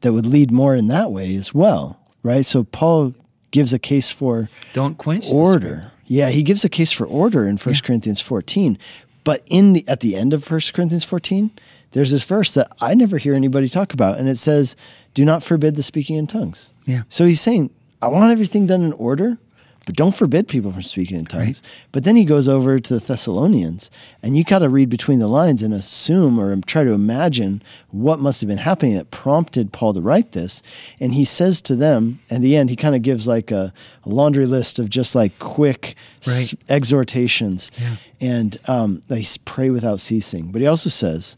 that 0.00 0.12
would 0.12 0.26
lead 0.26 0.50
more 0.50 0.74
in 0.74 0.88
that 0.88 1.10
way 1.10 1.34
as 1.34 1.52
well, 1.52 2.00
right? 2.22 2.44
So 2.44 2.64
Paul 2.64 3.14
gives 3.50 3.72
a 3.72 3.78
case 3.78 4.10
for 4.10 4.48
don't 4.72 4.96
quench 4.96 5.26
order 5.32 5.92
yeah, 6.06 6.30
he 6.30 6.42
gives 6.42 6.64
a 6.64 6.68
case 6.68 6.92
for 6.92 7.06
order 7.06 7.46
in 7.46 7.56
1 7.56 7.74
yeah. 7.74 7.80
Corinthians 7.82 8.20
14. 8.20 8.78
But 9.22 9.42
in 9.46 9.72
the 9.72 9.88
at 9.88 10.00
the 10.00 10.16
end 10.16 10.34
of 10.34 10.50
1 10.50 10.60
Corinthians 10.74 11.04
14, 11.04 11.50
there's 11.92 12.10
this 12.10 12.24
verse 12.24 12.54
that 12.54 12.70
I 12.80 12.94
never 12.94 13.18
hear 13.18 13.34
anybody 13.34 13.68
talk 13.68 13.94
about, 13.94 14.18
and 14.18 14.28
it 14.28 14.36
says, 14.36 14.76
Do 15.14 15.24
not 15.24 15.42
forbid 15.42 15.76
the 15.76 15.82
speaking 15.82 16.16
in 16.16 16.26
tongues. 16.26 16.72
Yeah. 16.84 17.02
So 17.08 17.24
he's 17.24 17.40
saying, 17.40 17.70
I 18.02 18.08
want 18.08 18.32
everything 18.32 18.66
done 18.66 18.82
in 18.82 18.92
order, 18.92 19.38
but 19.86 19.96
don't 19.96 20.14
forbid 20.14 20.48
people 20.48 20.72
from 20.72 20.82
speaking 20.82 21.18
in 21.18 21.26
tongues. 21.26 21.62
But 21.92 22.04
then 22.04 22.16
he 22.16 22.24
goes 22.24 22.48
over 22.48 22.78
to 22.78 22.94
the 22.94 23.00
Thessalonians, 23.04 23.90
and 24.22 24.36
you 24.36 24.44
got 24.44 24.60
to 24.60 24.68
read 24.68 24.88
between 24.88 25.18
the 25.18 25.28
lines 25.28 25.62
and 25.62 25.74
assume 25.74 26.38
or 26.38 26.56
try 26.62 26.84
to 26.84 26.92
imagine 26.92 27.62
what 27.90 28.18
must 28.18 28.40
have 28.40 28.48
been 28.48 28.58
happening 28.58 28.94
that 28.94 29.10
prompted 29.10 29.72
Paul 29.72 29.92
to 29.94 30.00
write 30.00 30.32
this. 30.32 30.62
And 31.00 31.12
he 31.14 31.24
says 31.24 31.60
to 31.62 31.76
them, 31.76 32.20
at 32.30 32.40
the 32.40 32.56
end, 32.56 32.70
he 32.70 32.76
kind 32.76 32.94
of 32.94 33.02
gives 33.02 33.28
like 33.28 33.50
a, 33.50 33.72
a, 34.04 34.08
laundry 34.08 34.46
list 34.46 34.78
of 34.78 34.88
just 34.88 35.14
like 35.14 35.38
quick 35.38 35.94
right. 36.26 36.32
s- 36.34 36.54
exhortations, 36.68 37.70
yeah. 37.78 37.96
and 38.20 38.56
um, 38.68 39.02
they 39.08 39.24
pray 39.44 39.70
without 39.70 40.00
ceasing. 40.00 40.50
But 40.50 40.60
he 40.60 40.66
also 40.66 40.88
says, 40.88 41.36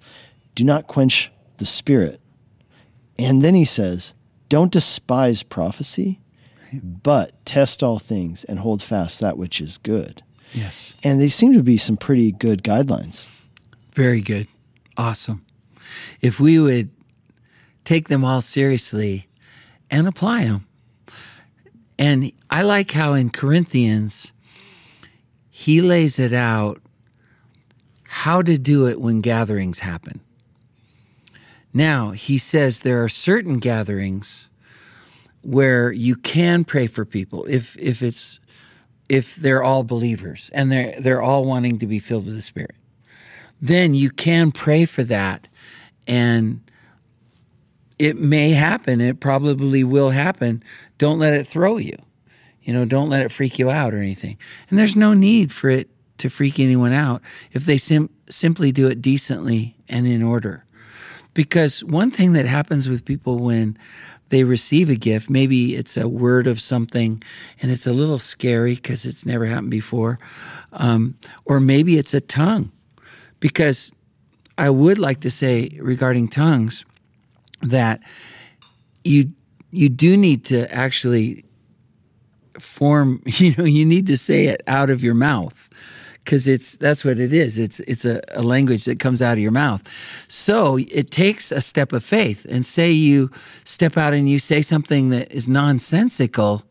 "Do 0.54 0.64
not 0.64 0.86
quench 0.86 1.32
the 1.56 1.66
spirit." 1.66 2.20
And 3.18 3.42
then 3.42 3.54
he 3.54 3.64
says, 3.64 4.14
"Don't 4.48 4.70
despise 4.70 5.42
prophecy." 5.42 6.20
But 6.82 7.32
test 7.44 7.82
all 7.82 7.98
things 7.98 8.44
and 8.44 8.58
hold 8.58 8.82
fast 8.82 9.20
that 9.20 9.38
which 9.38 9.60
is 9.60 9.78
good. 9.78 10.22
Yes. 10.52 10.94
And 11.02 11.20
they 11.20 11.28
seem 11.28 11.52
to 11.54 11.62
be 11.62 11.76
some 11.76 11.96
pretty 11.96 12.32
good 12.32 12.62
guidelines. 12.62 13.28
Very 13.92 14.20
good. 14.20 14.46
Awesome. 14.96 15.44
If 16.20 16.40
we 16.40 16.58
would 16.58 16.90
take 17.84 18.08
them 18.08 18.24
all 18.24 18.40
seriously 18.40 19.26
and 19.90 20.08
apply 20.08 20.44
them. 20.44 20.66
And 21.98 22.32
I 22.50 22.62
like 22.62 22.90
how 22.92 23.14
in 23.14 23.30
Corinthians, 23.30 24.32
he 25.50 25.80
lays 25.80 26.18
it 26.18 26.32
out 26.32 26.82
how 28.02 28.42
to 28.42 28.58
do 28.58 28.86
it 28.86 29.00
when 29.00 29.20
gatherings 29.20 29.78
happen. 29.78 30.20
Now, 31.72 32.10
he 32.10 32.38
says 32.38 32.80
there 32.80 33.02
are 33.02 33.08
certain 33.08 33.58
gatherings 33.58 34.48
where 35.46 35.92
you 35.92 36.16
can 36.16 36.64
pray 36.64 36.88
for 36.88 37.04
people 37.04 37.44
if 37.48 37.76
if 37.78 38.02
it's 38.02 38.40
if 39.08 39.36
they're 39.36 39.62
all 39.62 39.84
believers 39.84 40.50
and 40.52 40.72
they're 40.72 40.94
they're 41.00 41.22
all 41.22 41.44
wanting 41.44 41.78
to 41.78 41.86
be 41.86 42.00
filled 42.00 42.26
with 42.26 42.34
the 42.34 42.42
Spirit. 42.42 42.74
Then 43.62 43.94
you 43.94 44.10
can 44.10 44.50
pray 44.50 44.84
for 44.84 45.04
that 45.04 45.48
and 46.08 46.60
it 47.98 48.18
may 48.18 48.50
happen. 48.50 49.00
It 49.00 49.20
probably 49.20 49.84
will 49.84 50.10
happen. 50.10 50.64
Don't 50.98 51.20
let 51.20 51.34
it 51.34 51.46
throw 51.46 51.76
you. 51.76 51.96
You 52.62 52.72
know, 52.72 52.84
don't 52.84 53.08
let 53.08 53.22
it 53.22 53.30
freak 53.30 53.58
you 53.58 53.70
out 53.70 53.94
or 53.94 53.98
anything. 53.98 54.36
And 54.68 54.78
there's 54.78 54.96
no 54.96 55.14
need 55.14 55.52
for 55.52 55.70
it 55.70 55.88
to 56.18 56.28
freak 56.28 56.58
anyone 56.58 56.92
out 56.92 57.22
if 57.52 57.64
they 57.64 57.76
sim- 57.76 58.10
simply 58.28 58.72
do 58.72 58.88
it 58.88 59.00
decently 59.00 59.76
and 59.88 60.08
in 60.08 60.24
order. 60.24 60.64
Because 61.32 61.84
one 61.84 62.10
thing 62.10 62.32
that 62.32 62.46
happens 62.46 62.88
with 62.88 63.04
people 63.04 63.38
when 63.38 63.78
they 64.28 64.44
receive 64.44 64.90
a 64.90 64.96
gift. 64.96 65.30
Maybe 65.30 65.76
it's 65.76 65.96
a 65.96 66.08
word 66.08 66.46
of 66.46 66.60
something 66.60 67.22
and 67.62 67.70
it's 67.70 67.86
a 67.86 67.92
little 67.92 68.18
scary 68.18 68.74
because 68.74 69.06
it's 69.06 69.24
never 69.24 69.46
happened 69.46 69.70
before. 69.70 70.18
Um, 70.72 71.16
or 71.44 71.60
maybe 71.60 71.96
it's 71.98 72.14
a 72.14 72.20
tongue. 72.20 72.72
Because 73.38 73.92
I 74.58 74.70
would 74.70 74.98
like 74.98 75.20
to 75.20 75.30
say 75.30 75.78
regarding 75.80 76.28
tongues 76.28 76.84
that 77.62 78.00
you 79.04 79.32
you 79.70 79.88
do 79.88 80.16
need 80.16 80.44
to 80.46 80.72
actually 80.72 81.44
form, 82.58 83.20
you 83.26 83.54
know, 83.56 83.64
you 83.64 83.84
need 83.84 84.06
to 84.06 84.16
say 84.16 84.46
it 84.46 84.62
out 84.66 84.90
of 84.90 85.04
your 85.04 85.14
mouth 85.14 85.65
because 86.26 86.48
it's 86.48 86.74
that's 86.76 87.04
what 87.04 87.18
it 87.18 87.32
is. 87.32 87.56
It's 87.56 87.78
it's 87.80 88.04
a, 88.04 88.20
a, 88.34 88.42
language 88.42 88.84
that 88.86 88.98
comes 88.98 89.22
out 89.22 89.34
of 89.34 89.38
your 89.38 89.52
mouth. 89.52 89.88
So 90.28 90.76
it 90.76 91.12
takes 91.12 91.52
a 91.52 91.60
step 91.60 91.92
of 91.92 92.02
faith. 92.02 92.44
And 92.50 92.66
say 92.66 92.90
you 92.90 93.30
step 93.64 93.96
out 93.96 94.12
and 94.12 94.28
you 94.28 94.40
say 94.40 94.60
something 94.60 95.10
that 95.10 95.32
is 95.32 95.48
nonsensical 95.48 96.64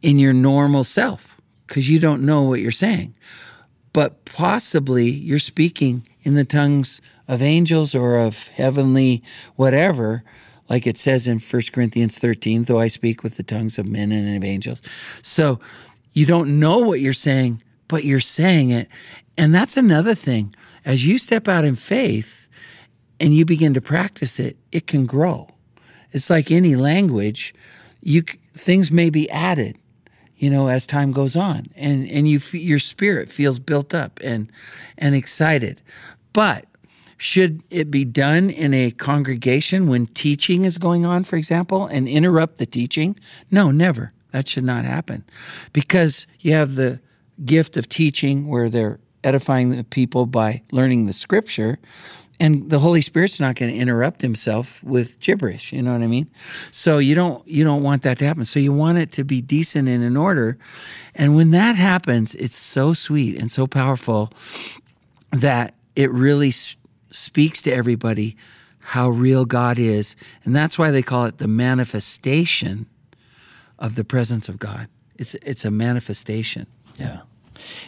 in 0.00 0.18
your 0.18 0.32
normal 0.32 0.84
self 0.84 1.38
because 1.66 1.90
you 1.90 2.00
don't 2.00 2.24
know 2.24 2.42
what 2.42 2.60
you're 2.60 2.70
saying. 2.70 3.14
But 3.92 4.24
possibly 4.24 5.10
you're 5.10 5.38
speaking 5.38 6.06
in 6.22 6.34
the 6.34 6.44
tongues 6.44 7.02
of 7.28 7.42
angels 7.42 7.94
or 7.94 8.18
of 8.18 8.48
heavenly 8.48 9.22
whatever, 9.56 10.24
like 10.70 10.86
it 10.86 10.96
says 10.96 11.28
in 11.28 11.40
1 11.40 11.62
Corinthians 11.72 12.18
13, 12.18 12.64
though 12.64 12.80
I 12.80 12.88
speak 12.88 13.22
with 13.22 13.36
the 13.36 13.42
tongues 13.42 13.78
of 13.78 13.86
men 13.86 14.12
and 14.12 14.34
of 14.34 14.44
angels. 14.44 14.80
So 15.22 15.58
you 16.12 16.24
don't 16.24 16.58
know 16.58 16.78
what 16.78 17.00
you're 17.00 17.12
saying 17.12 17.60
but 17.88 18.04
you're 18.04 18.20
saying 18.20 18.70
it. 18.70 18.88
And 19.36 19.54
that's 19.54 19.76
another 19.76 20.14
thing. 20.14 20.54
As 20.84 21.06
you 21.06 21.18
step 21.18 21.48
out 21.48 21.64
in 21.64 21.74
faith 21.74 22.48
and 23.18 23.34
you 23.34 23.44
begin 23.44 23.74
to 23.74 23.80
practice 23.80 24.38
it, 24.38 24.56
it 24.70 24.86
can 24.86 25.06
grow. 25.06 25.48
It's 26.12 26.30
like 26.30 26.50
any 26.50 26.76
language, 26.76 27.54
you 28.00 28.22
things 28.22 28.90
may 28.90 29.10
be 29.10 29.28
added, 29.30 29.76
you 30.36 30.50
know, 30.50 30.68
as 30.68 30.86
time 30.86 31.12
goes 31.12 31.36
on, 31.36 31.66
and 31.76 32.08
and 32.08 32.28
you 32.28 32.40
your 32.52 32.78
spirit 32.78 33.28
feels 33.30 33.58
built 33.58 33.94
up 33.94 34.18
and 34.22 34.50
and 34.96 35.14
excited. 35.14 35.82
But 36.32 36.64
should 37.16 37.62
it 37.68 37.90
be 37.90 38.04
done 38.04 38.48
in 38.48 38.72
a 38.72 38.90
congregation 38.92 39.88
when 39.88 40.06
teaching 40.06 40.64
is 40.64 40.78
going 40.78 41.04
on, 41.04 41.24
for 41.24 41.36
example, 41.36 41.86
and 41.86 42.08
interrupt 42.08 42.58
the 42.58 42.66
teaching? 42.66 43.18
No, 43.50 43.70
never. 43.70 44.12
That 44.30 44.48
should 44.48 44.64
not 44.64 44.84
happen, 44.84 45.24
because 45.72 46.26
you 46.40 46.52
have 46.52 46.74
the 46.76 47.00
gift 47.44 47.76
of 47.76 47.88
teaching 47.88 48.48
where 48.48 48.68
they're 48.68 48.98
edifying 49.24 49.70
the 49.70 49.84
people 49.84 50.26
by 50.26 50.62
learning 50.72 51.06
the 51.06 51.12
scripture 51.12 51.78
and 52.40 52.70
the 52.70 52.78
holy 52.78 53.02
spirit's 53.02 53.40
not 53.40 53.56
going 53.56 53.72
to 53.72 53.76
interrupt 53.76 54.22
himself 54.22 54.82
with 54.84 55.18
gibberish 55.20 55.72
you 55.72 55.82
know 55.82 55.92
what 55.92 56.02
i 56.02 56.06
mean? 56.06 56.30
So 56.70 56.98
you 56.98 57.14
don't 57.14 57.46
you 57.46 57.64
don't 57.64 57.82
want 57.82 58.02
that 58.02 58.18
to 58.18 58.26
happen. 58.26 58.44
So 58.44 58.60
you 58.60 58.72
want 58.72 58.98
it 58.98 59.12
to 59.12 59.24
be 59.24 59.40
decent 59.40 59.88
and 59.88 60.04
in 60.04 60.16
order. 60.16 60.56
And 61.14 61.34
when 61.34 61.50
that 61.50 61.76
happens 61.76 62.34
it's 62.34 62.56
so 62.56 62.92
sweet 62.92 63.38
and 63.38 63.50
so 63.50 63.66
powerful 63.66 64.30
that 65.30 65.74
it 65.96 66.10
really 66.12 66.52
speaks 67.10 67.60
to 67.62 67.72
everybody 67.72 68.36
how 68.78 69.10
real 69.10 69.44
god 69.44 69.78
is. 69.78 70.16
And 70.44 70.56
that's 70.56 70.78
why 70.78 70.90
they 70.90 71.02
call 71.02 71.26
it 71.26 71.38
the 71.38 71.48
manifestation 71.48 72.86
of 73.78 73.96
the 73.96 74.04
presence 74.04 74.48
of 74.48 74.58
god. 74.58 74.88
It's 75.16 75.34
it's 75.36 75.64
a 75.64 75.70
manifestation. 75.70 76.66
Yeah 76.98 77.20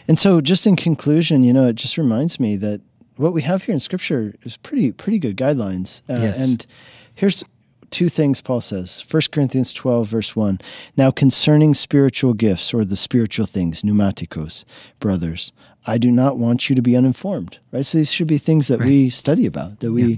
and 0.07 0.19
so, 0.19 0.41
just 0.41 0.67
in 0.67 0.75
conclusion, 0.75 1.43
you 1.43 1.53
know, 1.53 1.67
it 1.67 1.75
just 1.75 1.97
reminds 1.97 2.39
me 2.39 2.55
that 2.57 2.81
what 3.17 3.33
we 3.33 3.41
have 3.43 3.63
here 3.63 3.73
in 3.73 3.79
Scripture 3.79 4.33
is 4.43 4.57
pretty 4.57 4.91
pretty 4.91 5.19
good 5.19 5.37
guidelines. 5.37 6.01
Uh, 6.09 6.21
yes. 6.21 6.43
And 6.43 6.65
here's 7.13 7.43
two 7.89 8.09
things 8.09 8.41
Paul 8.41 8.61
says. 8.61 9.05
1 9.09 9.21
Corinthians 9.31 9.73
12, 9.73 10.07
verse 10.07 10.35
1. 10.35 10.59
Now, 10.97 11.11
concerning 11.11 11.73
spiritual 11.73 12.33
gifts 12.33 12.73
or 12.73 12.83
the 12.83 12.95
spiritual 12.95 13.45
things, 13.45 13.83
pneumatikos, 13.83 14.65
brothers, 14.99 15.51
I 15.85 15.97
do 15.97 16.09
not 16.09 16.37
want 16.37 16.69
you 16.69 16.75
to 16.75 16.81
be 16.81 16.95
uninformed. 16.95 17.59
Right? 17.71 17.85
So 17.85 17.97
these 17.97 18.11
should 18.11 18.27
be 18.27 18.37
things 18.37 18.67
that 18.69 18.79
right. 18.79 18.87
we 18.87 19.09
study 19.09 19.45
about, 19.45 19.81
that 19.81 19.91
we 19.91 20.03
yeah. 20.03 20.17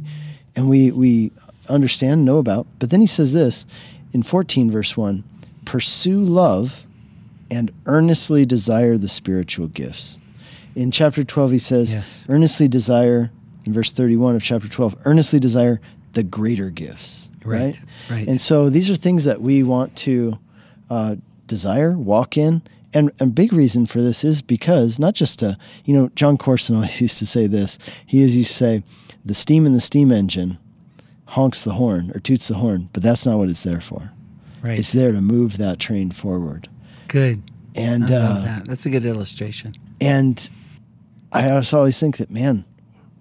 and 0.56 0.70
we 0.70 0.92
we 0.92 1.32
understand, 1.70 2.26
know 2.26 2.38
about. 2.38 2.68
But 2.80 2.90
then 2.90 3.02
he 3.02 3.08
says 3.08 3.34
this 3.34 3.66
in 4.14 4.24
14, 4.24 4.72
verse 4.72 4.96
1 4.96 5.24
pursue 5.66 6.22
love 6.22 6.84
and 7.54 7.72
earnestly 7.86 8.46
desire 8.46 8.98
the 8.98 9.08
spiritual 9.08 9.68
gifts. 9.68 10.20
In 10.76 10.92
chapter 10.92 11.24
12, 11.24 11.52
he 11.52 11.60
says, 11.60 11.94
yes. 11.94 12.26
earnestly 12.28 12.68
desire, 12.68 13.32
in 13.64 13.74
verse 13.74 13.92
31 13.92 14.36
of 14.36 14.42
chapter 14.42 14.68
12, 14.68 14.98
earnestly 15.06 15.40
desire 15.40 15.80
the 16.14 16.24
greater 16.24 16.70
gifts. 16.70 17.30
Right. 17.46 17.60
Right. 17.60 17.80
right. 18.10 18.28
And 18.28 18.42
so 18.42 18.70
these 18.70 18.90
are 18.90 18.96
things 18.96 19.26
that 19.26 19.42
we 19.42 19.62
want 19.62 19.96
to 19.98 20.40
uh, 20.90 21.16
desire, 21.46 21.92
walk 21.98 22.38
in. 22.38 22.64
And 22.94 23.12
a 23.20 23.26
big 23.28 23.54
reason 23.54 23.86
for 23.86 24.02
this 24.02 24.24
is 24.24 24.42
because 24.42 25.00
not 25.00 25.14
just 25.14 25.40
to, 25.40 25.58
you 25.86 25.94
know, 25.94 26.10
Jon 26.16 26.38
Courson 26.38 26.76
always 26.78 27.00
used 27.02 27.20
to 27.20 27.26
say 27.26 27.48
this. 27.48 27.78
He 28.06 28.20
used 28.20 28.36
to 28.36 28.44
say, 28.46 28.84
the 29.24 29.34
steam 29.34 29.66
in 29.66 29.74
the 29.74 29.82
steam 29.82 30.12
engine 30.12 30.58
honks 31.28 31.64
the 31.64 31.74
horn 31.74 32.12
or 32.16 32.20
toots 32.20 32.48
the 32.48 32.56
horn, 32.56 32.90
but 32.94 33.04
that's 33.04 33.26
not 33.26 33.38
what 33.38 33.50
it's 33.50 33.64
there 33.64 33.82
for. 33.82 34.12
Right. 34.62 34.80
It's 34.80 34.94
there 34.94 35.12
to 35.12 35.22
move 35.22 35.58
that 35.58 35.80
train 35.80 36.12
forward. 36.12 36.70
Good. 37.14 37.44
And 37.76 38.06
uh, 38.06 38.42
that. 38.42 38.66
that's 38.66 38.88
a 38.88 38.90
good 38.90 39.06
illustration. 39.06 39.72
And 40.02 40.50
I 41.32 41.52
always 41.52 42.00
think 42.00 42.18
that, 42.18 42.32
man, 42.32 42.66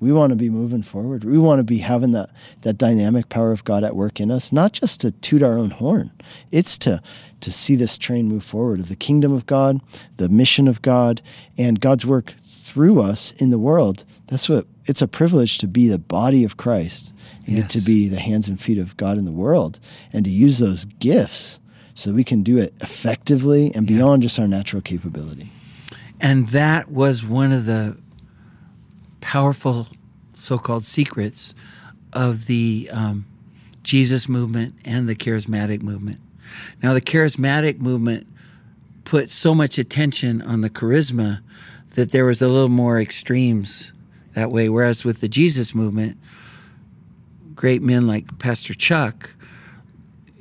we 0.01 0.13
want 0.13 0.31
to 0.31 0.37
be 0.37 0.49
moving 0.49 0.83
forward. 0.83 1.25
We 1.25 1.37
want 1.37 1.59
to 1.59 1.63
be 1.63 1.77
having 1.77 2.13
that 2.13 2.31
that 2.63 2.79
dynamic 2.79 3.29
power 3.29 3.53
of 3.53 3.65
God 3.65 3.85
at 3.85 3.95
work 3.95 4.19
in 4.19 4.31
us, 4.31 4.51
not 4.51 4.73
just 4.73 5.03
to 5.03 5.11
toot 5.11 5.43
our 5.43 5.59
own 5.59 5.73
horn. 5.73 6.11
It's 6.51 6.79
to 6.79 7.03
to 7.43 7.53
see 7.53 7.77
this 7.77 7.99
train 7.99 8.29
move 8.29 8.43
forward 8.43 8.81
of 8.81 8.89
the 8.89 8.97
kingdom 8.97 9.31
of 9.31 9.45
God, 9.45 9.79
the 10.17 10.31
mission 10.31 10.69
of 10.69 10.81
God, 10.81 11.21
and 11.59 11.79
God's 11.79 12.07
work 12.07 12.33
through 12.43 13.03
us 13.03 13.33
in 13.33 13.51
the 13.51 13.59
world. 13.59 14.07
That's 14.29 14.49
what 14.49 14.67
it's 14.87 15.03
a 15.03 15.09
privilege 15.09 15.59
to 15.59 15.69
be 15.69 15.87
the 15.89 15.99
body 15.99 16.45
of 16.45 16.57
Christ 16.57 17.13
and 17.47 17.57
yes. 17.57 17.65
get 17.65 17.71
to 17.79 17.85
be 17.85 18.09
the 18.09 18.21
hands 18.21 18.49
and 18.49 18.59
feet 18.59 18.79
of 18.79 18.97
God 18.97 19.19
in 19.19 19.27
the 19.27 19.33
world 19.33 19.81
and 20.15 20.25
to 20.25 20.31
use 20.31 20.59
those 20.59 20.87
gifts 20.87 21.61
so 21.95 22.13
we 22.13 22.25
can 22.25 22.43
do 22.43 22.59
it 22.59 22.75
effectively 22.81 23.73
and 23.75 23.87
beyond 23.87 24.23
yeah. 24.23 24.27
just 24.27 24.39
our 24.39 24.49
natural 24.49 24.83
capability. 24.83 25.51
And 26.21 26.47
that 26.49 26.91
was 26.91 27.25
one 27.25 27.53
of 27.53 27.67
the 27.67 27.99
powerful 29.21 29.89
so 30.35 30.59
called 30.59 30.85
secrets 30.85 31.55
of 32.13 32.47
the 32.47 32.89
um, 32.93 33.27
Jesus 33.83 34.29
movement 34.29 34.75
and 34.85 35.09
the 35.09 35.15
charismatic 35.15 35.83
movement. 35.83 36.21
Now, 36.83 36.93
the 36.93 37.01
charismatic 37.01 37.81
movement 37.81 38.27
put 39.05 39.31
so 39.31 39.55
much 39.55 39.79
attention 39.79 40.43
on 40.43 40.61
the 40.61 40.71
charisma 40.71 41.41
that 41.95 42.13
there 42.13 42.25
was 42.25 42.41
a 42.41 42.49
little 42.49 42.69
more 42.69 43.01
extremes 43.01 43.93
that 44.35 44.51
way. 44.51 44.69
Whereas 44.69 45.05
with 45.05 45.21
the 45.21 45.29
Jesus 45.29 45.75
movement, 45.75 46.19
great 47.55 47.83
men 47.83 48.07
like 48.07 48.39
Pastor 48.39 48.75
Chuck 48.75 49.35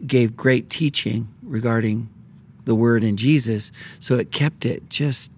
gave 0.06 0.36
great 0.36 0.70
teaching 0.70 1.28
regarding 1.52 2.10
the 2.66 2.76
word 2.76 3.04
in 3.04 3.18
Jesus, 3.18 3.72
so 4.00 4.16
it 4.16 4.32
kept 4.32 4.66
it 4.66 4.90
just 4.90 5.32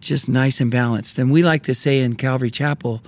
just 0.00 0.28
nice 0.28 0.60
and 0.60 0.70
balanced. 0.70 1.18
And 1.18 1.30
we 1.30 1.44
like 1.44 1.62
to 1.64 1.74
say 1.74 2.00
in 2.00 2.16
Calvary 2.16 2.50
Chapel 2.50 3.02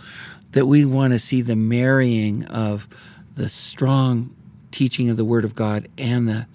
that 0.52 0.66
we 0.66 0.84
want 0.84 1.12
to 1.12 1.18
see 1.18 1.42
the 1.42 1.56
marrying 1.56 2.44
of 2.46 2.88
the 3.34 3.48
strong 3.48 4.34
teaching 4.70 5.10
of 5.10 5.16
the 5.16 5.24
Word 5.24 5.44
of 5.44 5.54
God 5.54 5.88
and 5.98 6.28
the 6.28 6.46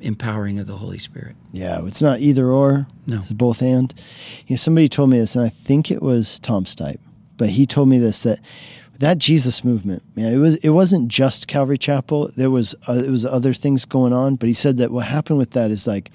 empowering 0.00 0.60
of 0.60 0.68
the 0.68 0.76
Holy 0.76 0.98
Spirit. 0.98 1.34
Yeah, 1.52 1.84
it's 1.84 2.00
not 2.00 2.20
either 2.20 2.46
or. 2.46 2.86
No. 3.06 3.18
It's 3.18 3.32
both 3.32 3.60
and. 3.60 3.92
You 4.46 4.54
know, 4.54 4.56
somebody 4.56 4.88
told 4.88 5.10
me 5.10 5.18
this, 5.18 5.34
and 5.34 5.44
I 5.44 5.48
think 5.48 5.90
it 5.90 6.00
was 6.00 6.38
Tom 6.38 6.64
Stipe, 6.64 7.00
but 7.36 7.48
he 7.50 7.66
told 7.66 7.88
me 7.88 7.98
this 7.98 8.22
that 8.22 8.40
that 8.98 9.18
Jesus 9.18 9.64
movement, 9.64 10.02
man, 10.16 10.32
it 10.32 10.38
was 10.38 10.56
it 10.56 10.70
wasn't 10.70 11.08
just 11.08 11.48
Calvary 11.48 11.78
Chapel. 11.78 12.30
There 12.36 12.50
was 12.50 12.74
uh, 12.88 12.94
it 12.94 13.10
was 13.10 13.24
other 13.24 13.52
things 13.52 13.84
going 13.84 14.12
on, 14.12 14.36
but 14.36 14.48
he 14.48 14.54
said 14.54 14.76
that 14.78 14.90
what 14.90 15.06
happened 15.06 15.38
with 15.38 15.52
that 15.52 15.70
is 15.70 15.86
like 15.86 16.10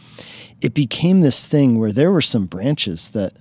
it 0.62 0.74
became 0.74 1.22
this 1.22 1.46
thing 1.46 1.80
where 1.80 1.92
there 1.92 2.12
were 2.12 2.22
some 2.22 2.46
branches 2.46 3.12
that 3.12 3.34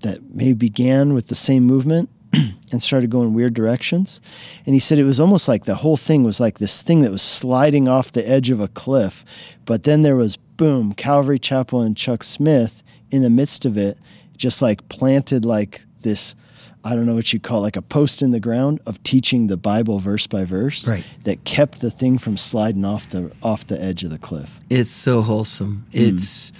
that 0.00 0.18
maybe 0.34 0.54
began 0.54 1.14
with 1.14 1.28
the 1.28 1.34
same 1.34 1.64
movement 1.64 2.08
and 2.72 2.82
started 2.82 3.10
going 3.10 3.34
weird 3.34 3.54
directions. 3.54 4.20
And 4.66 4.74
he 4.74 4.78
said 4.78 4.98
it 4.98 5.04
was 5.04 5.20
almost 5.20 5.48
like 5.48 5.64
the 5.64 5.76
whole 5.76 5.96
thing 5.96 6.22
was 6.22 6.40
like 6.40 6.58
this 6.58 6.82
thing 6.82 7.00
that 7.00 7.10
was 7.10 7.22
sliding 7.22 7.88
off 7.88 8.12
the 8.12 8.28
edge 8.28 8.50
of 8.50 8.60
a 8.60 8.68
cliff. 8.68 9.24
But 9.66 9.84
then 9.84 10.02
there 10.02 10.16
was 10.16 10.36
boom, 10.36 10.94
Calvary 10.94 11.38
Chapel 11.38 11.82
and 11.82 11.96
Chuck 11.96 12.22
Smith 12.22 12.82
in 13.10 13.22
the 13.22 13.30
midst 13.30 13.64
of 13.64 13.76
it, 13.76 13.98
just 14.36 14.62
like 14.62 14.88
planted 14.88 15.44
like 15.44 15.82
this. 16.02 16.34
I 16.82 16.96
don't 16.96 17.04
know 17.06 17.14
what 17.14 17.32
you 17.32 17.38
call 17.40 17.58
it, 17.58 17.62
like 17.62 17.76
a 17.76 17.82
post 17.82 18.22
in 18.22 18.30
the 18.30 18.40
ground 18.40 18.80
of 18.86 19.02
teaching 19.02 19.48
the 19.48 19.56
Bible 19.58 19.98
verse 19.98 20.26
by 20.26 20.44
verse 20.44 20.88
Right. 20.88 21.04
that 21.24 21.44
kept 21.44 21.80
the 21.80 21.90
thing 21.90 22.16
from 22.18 22.36
sliding 22.36 22.84
off 22.84 23.10
the 23.10 23.30
off 23.42 23.66
the 23.66 23.80
edge 23.82 24.02
of 24.02 24.10
the 24.10 24.18
cliff. 24.18 24.60
It's 24.70 24.90
so 24.90 25.20
wholesome. 25.22 25.84
It's 25.92 26.52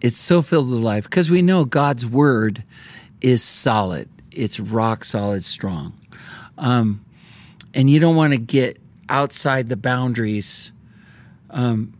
it's 0.00 0.18
so 0.18 0.42
filled 0.42 0.70
with 0.70 0.80
life 0.80 1.04
because 1.04 1.30
we 1.30 1.40
know 1.40 1.64
God's 1.64 2.04
word 2.06 2.64
is 3.20 3.42
solid. 3.42 4.08
It's 4.32 4.58
rock 4.58 5.04
solid, 5.04 5.44
strong, 5.44 5.92
um, 6.58 7.04
and 7.72 7.88
you 7.88 8.00
don't 8.00 8.16
want 8.16 8.32
to 8.32 8.38
get 8.38 8.78
outside 9.08 9.68
the 9.68 9.76
boundaries. 9.76 10.72
Um, 11.50 11.92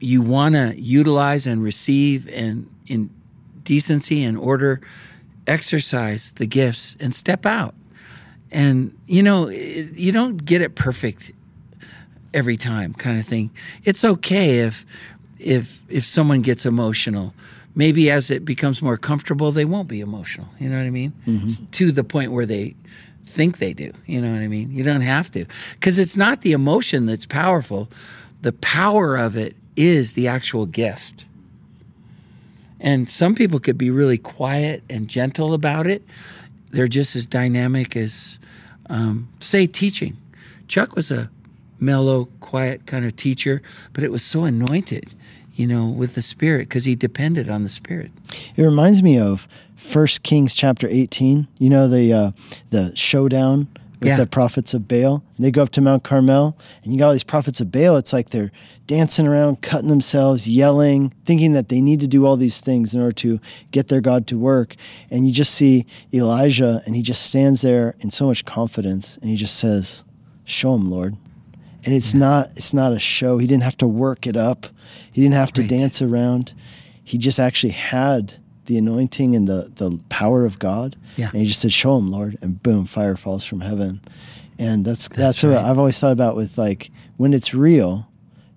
you 0.00 0.22
want 0.22 0.54
to 0.56 0.74
utilize 0.80 1.46
and 1.46 1.62
receive 1.62 2.28
and 2.32 2.68
in 2.88 3.10
decency 3.62 4.24
and 4.24 4.36
order, 4.36 4.80
exercise 5.50 6.32
the 6.32 6.46
gifts 6.46 6.96
and 7.00 7.14
step 7.14 7.44
out. 7.44 7.74
And 8.52 8.96
you 9.06 9.22
know, 9.22 9.48
it, 9.48 9.96
you 9.96 10.12
don't 10.12 10.44
get 10.44 10.62
it 10.62 10.74
perfect 10.74 11.32
every 12.32 12.56
time 12.56 12.94
kind 12.94 13.18
of 13.18 13.26
thing. 13.26 13.50
It's 13.84 14.04
okay 14.04 14.60
if 14.60 14.86
if 15.38 15.82
if 15.88 16.04
someone 16.04 16.40
gets 16.40 16.64
emotional. 16.64 17.34
Maybe 17.74 18.10
as 18.10 18.30
it 18.30 18.44
becomes 18.44 18.82
more 18.82 18.96
comfortable, 18.96 19.52
they 19.52 19.64
won't 19.64 19.86
be 19.86 20.00
emotional. 20.00 20.48
You 20.58 20.68
know 20.68 20.76
what 20.76 20.86
I 20.86 20.90
mean? 20.90 21.12
Mm-hmm. 21.26 21.66
To 21.70 21.92
the 21.92 22.02
point 22.02 22.32
where 22.32 22.46
they 22.46 22.74
think 23.24 23.58
they 23.58 23.72
do. 23.72 23.92
You 24.06 24.20
know 24.20 24.32
what 24.32 24.40
I 24.40 24.48
mean? 24.48 24.72
You 24.72 24.82
don't 24.82 25.02
have 25.02 25.30
to. 25.32 25.46
Because 25.74 25.98
it's 25.98 26.16
not 26.16 26.40
the 26.40 26.50
emotion 26.50 27.06
that's 27.06 27.26
powerful. 27.26 27.88
The 28.42 28.52
power 28.52 29.16
of 29.16 29.36
it 29.36 29.56
is 29.76 30.14
the 30.14 30.26
actual 30.26 30.66
gift. 30.66 31.26
And 32.80 33.10
some 33.10 33.34
people 33.34 33.60
could 33.60 33.76
be 33.76 33.90
really 33.90 34.18
quiet 34.18 34.82
and 34.88 35.06
gentle 35.06 35.52
about 35.52 35.86
it. 35.86 36.02
They're 36.70 36.88
just 36.88 37.14
as 37.14 37.26
dynamic 37.26 37.96
as, 37.96 38.38
um, 38.88 39.28
say, 39.40 39.66
teaching. 39.66 40.16
Chuck 40.66 40.96
was 40.96 41.10
a 41.10 41.30
mellow, 41.78 42.26
quiet 42.40 42.86
kind 42.86 43.04
of 43.04 43.16
teacher, 43.16 43.60
but 43.92 44.04
it 44.04 44.10
was 44.10 44.22
so 44.22 44.44
anointed, 44.44 45.10
you 45.54 45.66
know, 45.66 45.86
with 45.86 46.14
the 46.14 46.22
Spirit 46.22 46.68
because 46.68 46.84
he 46.84 46.94
depended 46.94 47.48
on 47.48 47.62
the 47.62 47.68
Spirit. 47.68 48.10
It 48.56 48.62
reminds 48.62 49.02
me 49.02 49.18
of 49.18 49.46
First 49.76 50.22
Kings 50.22 50.54
chapter 50.54 50.86
18. 50.88 51.48
You 51.58 51.70
know 51.70 51.88
the 51.88 52.12
uh, 52.12 52.30
the 52.70 52.94
showdown 52.94 53.68
with 54.00 54.08
Yeah. 54.08 54.16
the 54.16 54.26
prophets 54.26 54.72
of 54.74 54.88
Baal. 54.88 55.22
And 55.36 55.44
they 55.44 55.50
go 55.50 55.62
up 55.62 55.70
to 55.70 55.80
Mount 55.80 56.02
Carmel, 56.02 56.56
and 56.82 56.92
you 56.92 56.98
got 56.98 57.06
all 57.06 57.12
these 57.12 57.22
prophets 57.22 57.60
of 57.60 57.70
Baal. 57.70 57.96
It's 57.96 58.12
like 58.12 58.30
they're 58.30 58.50
dancing 58.86 59.26
around, 59.26 59.60
cutting 59.62 59.88
themselves, 59.88 60.48
yelling, 60.48 61.12
thinking 61.26 61.52
that 61.52 61.68
they 61.68 61.80
need 61.80 62.00
to 62.00 62.08
do 62.08 62.24
all 62.26 62.36
these 62.36 62.60
things 62.60 62.94
in 62.94 63.00
order 63.00 63.12
to 63.12 63.38
get 63.70 63.88
their 63.88 64.00
God 64.00 64.26
to 64.28 64.38
work. 64.38 64.74
And 65.10 65.26
you 65.26 65.32
just 65.32 65.54
see 65.54 65.86
Elijah, 66.12 66.82
and 66.86 66.96
he 66.96 67.02
just 67.02 67.22
stands 67.22 67.60
there 67.60 67.94
in 68.00 68.10
so 68.10 68.26
much 68.26 68.44
confidence, 68.44 69.16
and 69.18 69.30
he 69.30 69.36
just 69.36 69.56
says, 69.56 70.02
"Show 70.44 70.74
him, 70.74 70.90
Lord." 70.90 71.16
And 71.84 71.94
it's 71.94 72.12
not 72.14 72.50
it's 72.56 72.74
not 72.74 72.92
a 72.92 72.98
show. 72.98 73.38
He 73.38 73.46
didn't 73.46 73.62
have 73.62 73.76
to 73.78 73.86
work 73.86 74.26
it 74.26 74.36
up. 74.36 74.66
He 75.12 75.22
didn't 75.22 75.34
have 75.34 75.52
to 75.54 75.62
Right. 75.62 75.70
dance 75.70 76.02
around. 76.02 76.52
He 77.02 77.16
just 77.18 77.38
actually 77.40 77.72
had 77.72 78.34
the 78.70 78.78
anointing 78.78 79.34
and 79.34 79.48
the, 79.48 79.68
the 79.74 79.98
power 80.10 80.46
of 80.46 80.60
God. 80.60 80.94
Yeah. 81.16 81.30
And 81.30 81.40
he 81.40 81.46
just 81.46 81.60
said, 81.60 81.72
Show 81.72 81.98
him, 81.98 82.12
Lord, 82.12 82.36
and 82.40 82.62
boom, 82.62 82.86
fire 82.86 83.16
falls 83.16 83.44
from 83.44 83.60
heaven. 83.60 84.00
And 84.60 84.84
that's 84.84 85.08
that's, 85.08 85.42
That's 85.42 85.42
what. 85.42 85.56
I've 85.56 85.76
always 85.76 85.98
thought 85.98 86.12
about 86.12 86.36
with 86.36 86.56
like 86.56 86.92
when 87.16 87.34
it's 87.34 87.52
real, 87.52 88.08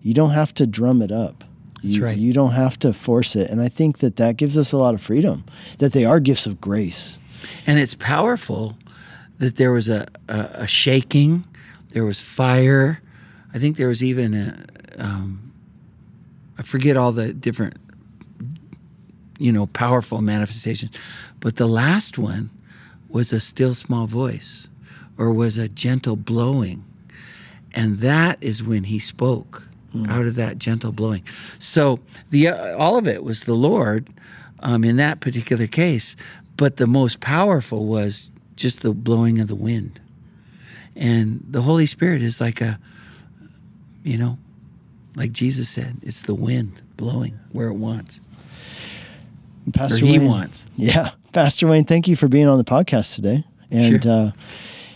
you 0.04 0.14
don't 0.14 0.30
have 0.30 0.54
to 0.56 0.68
drum 0.68 1.02
it 1.02 1.12
up. 1.12 1.44
That's 1.82 1.96
you, 1.96 2.06
right. 2.06 2.16
You 2.16 2.32
don't 2.32 2.52
have 2.52 2.78
to 2.80 2.94
force 2.94 3.36
it. 3.36 3.50
And 3.50 3.60
I 3.60 3.70
think 3.70 4.00
that 4.00 4.18
that 4.18 4.38
gives 4.38 4.56
us 4.56 4.72
a 4.72 4.78
lot 4.78 4.94
of 4.94 5.02
freedom, 5.02 5.46
that 5.80 5.94
they 5.94 6.06
are 6.06 6.20
gifts 6.20 6.46
of 6.46 6.62
grace. 6.62 7.20
And 7.66 7.80
it's 7.80 7.96
powerful 7.96 8.78
that 9.40 9.56
there 9.56 9.72
was 9.72 9.90
a, 9.90 10.06
a, 10.30 10.50
a 10.54 10.68
shaking, 10.68 11.44
there 11.90 12.06
was 12.06 12.22
fire. 12.22 13.02
I 13.52 13.58
think 13.58 13.78
there 13.78 13.88
was 13.88 14.04
even 14.04 14.36
a, 14.36 14.66
um, 15.04 15.54
I 16.60 16.62
forget 16.62 16.98
all 16.98 17.12
the 17.12 17.34
different, 17.34 17.78
you 19.44 19.52
know, 19.52 19.66
powerful 19.68 20.22
manifestations. 20.22 20.90
But 21.42 21.58
the 21.58 21.68
last 21.68 22.18
one 22.18 22.50
was 23.10 23.34
a 23.34 23.42
still 23.42 23.74
small 23.74 24.08
voice 24.08 24.70
or 25.18 25.34
was 25.34 25.58
a 25.58 25.68
gentle 25.68 26.16
blowing. 26.16 26.86
And 27.74 27.98
that 27.98 28.38
is 28.40 28.64
when 28.64 28.86
he 28.86 29.00
spoke 29.00 29.68
out 30.08 30.26
of 30.26 30.36
that 30.36 30.60
gentle 30.60 30.94
blowing. 30.94 31.26
So 31.60 32.00
the 32.30 32.48
uh, 32.48 32.78
all 32.78 32.98
of 32.98 33.06
it 33.06 33.22
was 33.22 33.44
the 33.44 33.54
Lord 33.54 34.08
um, 34.62 34.86
in 34.86 34.96
that 34.96 35.20
particular 35.20 35.68
case, 35.68 36.16
but 36.56 36.78
the 36.78 36.88
most 36.88 37.20
powerful 37.20 37.86
was 37.86 38.32
just 38.56 38.82
the 38.82 38.94
blowing 38.94 39.40
of 39.40 39.50
the 39.50 39.56
wind. 39.56 40.00
And 40.96 41.44
the 41.50 41.64
Holy 41.64 41.86
Spirit 41.86 42.22
is 42.22 42.40
like 42.40 42.62
a, 42.62 42.80
you 44.04 44.18
know, 44.18 44.38
like 45.18 45.34
Jesus 45.34 45.68
said, 45.68 45.98
it's 46.02 46.22
the 46.22 46.34
wind 46.34 46.82
blowing 46.96 47.38
where 47.52 47.68
it 47.68 47.74
wants, 47.74 48.22
or 49.68 49.72
Pastor 49.72 50.06
He 50.06 50.20
Wayne, 50.20 50.28
wants. 50.28 50.66
Yeah. 50.78 51.12
Pastor 51.32 51.68
Wayne, 51.68 51.84
thank 51.86 52.08
you 52.08 52.16
for 52.16 52.28
being 52.28 52.48
on 52.48 52.58
the 52.58 52.64
podcast 52.64 53.16
today. 53.16 53.44
And 53.72 54.04
Sure. 54.04 54.12
uh, 54.12 54.32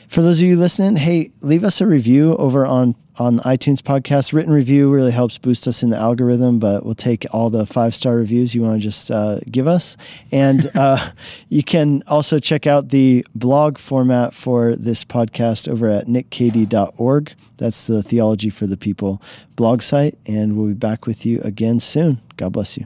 for 0.07 0.21
those 0.21 0.39
of 0.39 0.45
you 0.47 0.55
listening, 0.57 0.95
hey, 0.97 1.31
leave 1.41 1.63
us 1.63 1.81
a 1.81 1.87
review 1.87 2.35
over 2.37 2.65
on 2.65 2.95
on 3.19 3.39
iTunes 3.39 3.79
podcast. 3.79 4.31
Written 4.31 4.53
review 4.53 4.93
really 4.93 5.11
helps 5.11 5.39
boost 5.39 5.67
us 5.67 5.81
in 5.81 5.89
the 5.89 5.97
algorithm, 5.97 6.59
but 6.59 6.85
we'll 6.85 6.93
take 6.93 7.25
all 7.31 7.49
the 7.49 7.65
five 7.65 7.95
star 7.95 8.15
reviews 8.15 8.53
you 8.53 8.61
want 8.61 8.75
to 8.79 8.79
just 8.79 9.09
uh, 9.09 9.39
give 9.49 9.65
us. 9.67 9.97
And 10.31 10.69
uh, 10.75 11.13
you 11.49 11.63
can 11.63 12.03
also 12.05 12.37
check 12.37 12.67
out 12.67 12.89
the 12.89 13.25
blog 13.33 13.79
format 13.79 14.35
for 14.35 14.75
this 14.75 15.03
podcast 15.03 15.67
over 15.67 15.89
at 15.89 16.05
nickcady.org. 16.05 17.33
That's 17.57 17.87
the 17.87 18.03
Theology 18.03 18.51
for 18.51 18.67
the 18.67 18.77
People 18.77 19.19
blog 19.55 19.81
site. 19.81 20.15
And 20.27 20.55
we'll 20.55 20.67
be 20.67 20.73
back 20.75 21.07
with 21.07 21.25
you 21.25 21.41
again 21.41 21.79
soon. 21.79 22.19
God 22.37 22.53
bless 22.53 22.77
you. 22.77 22.85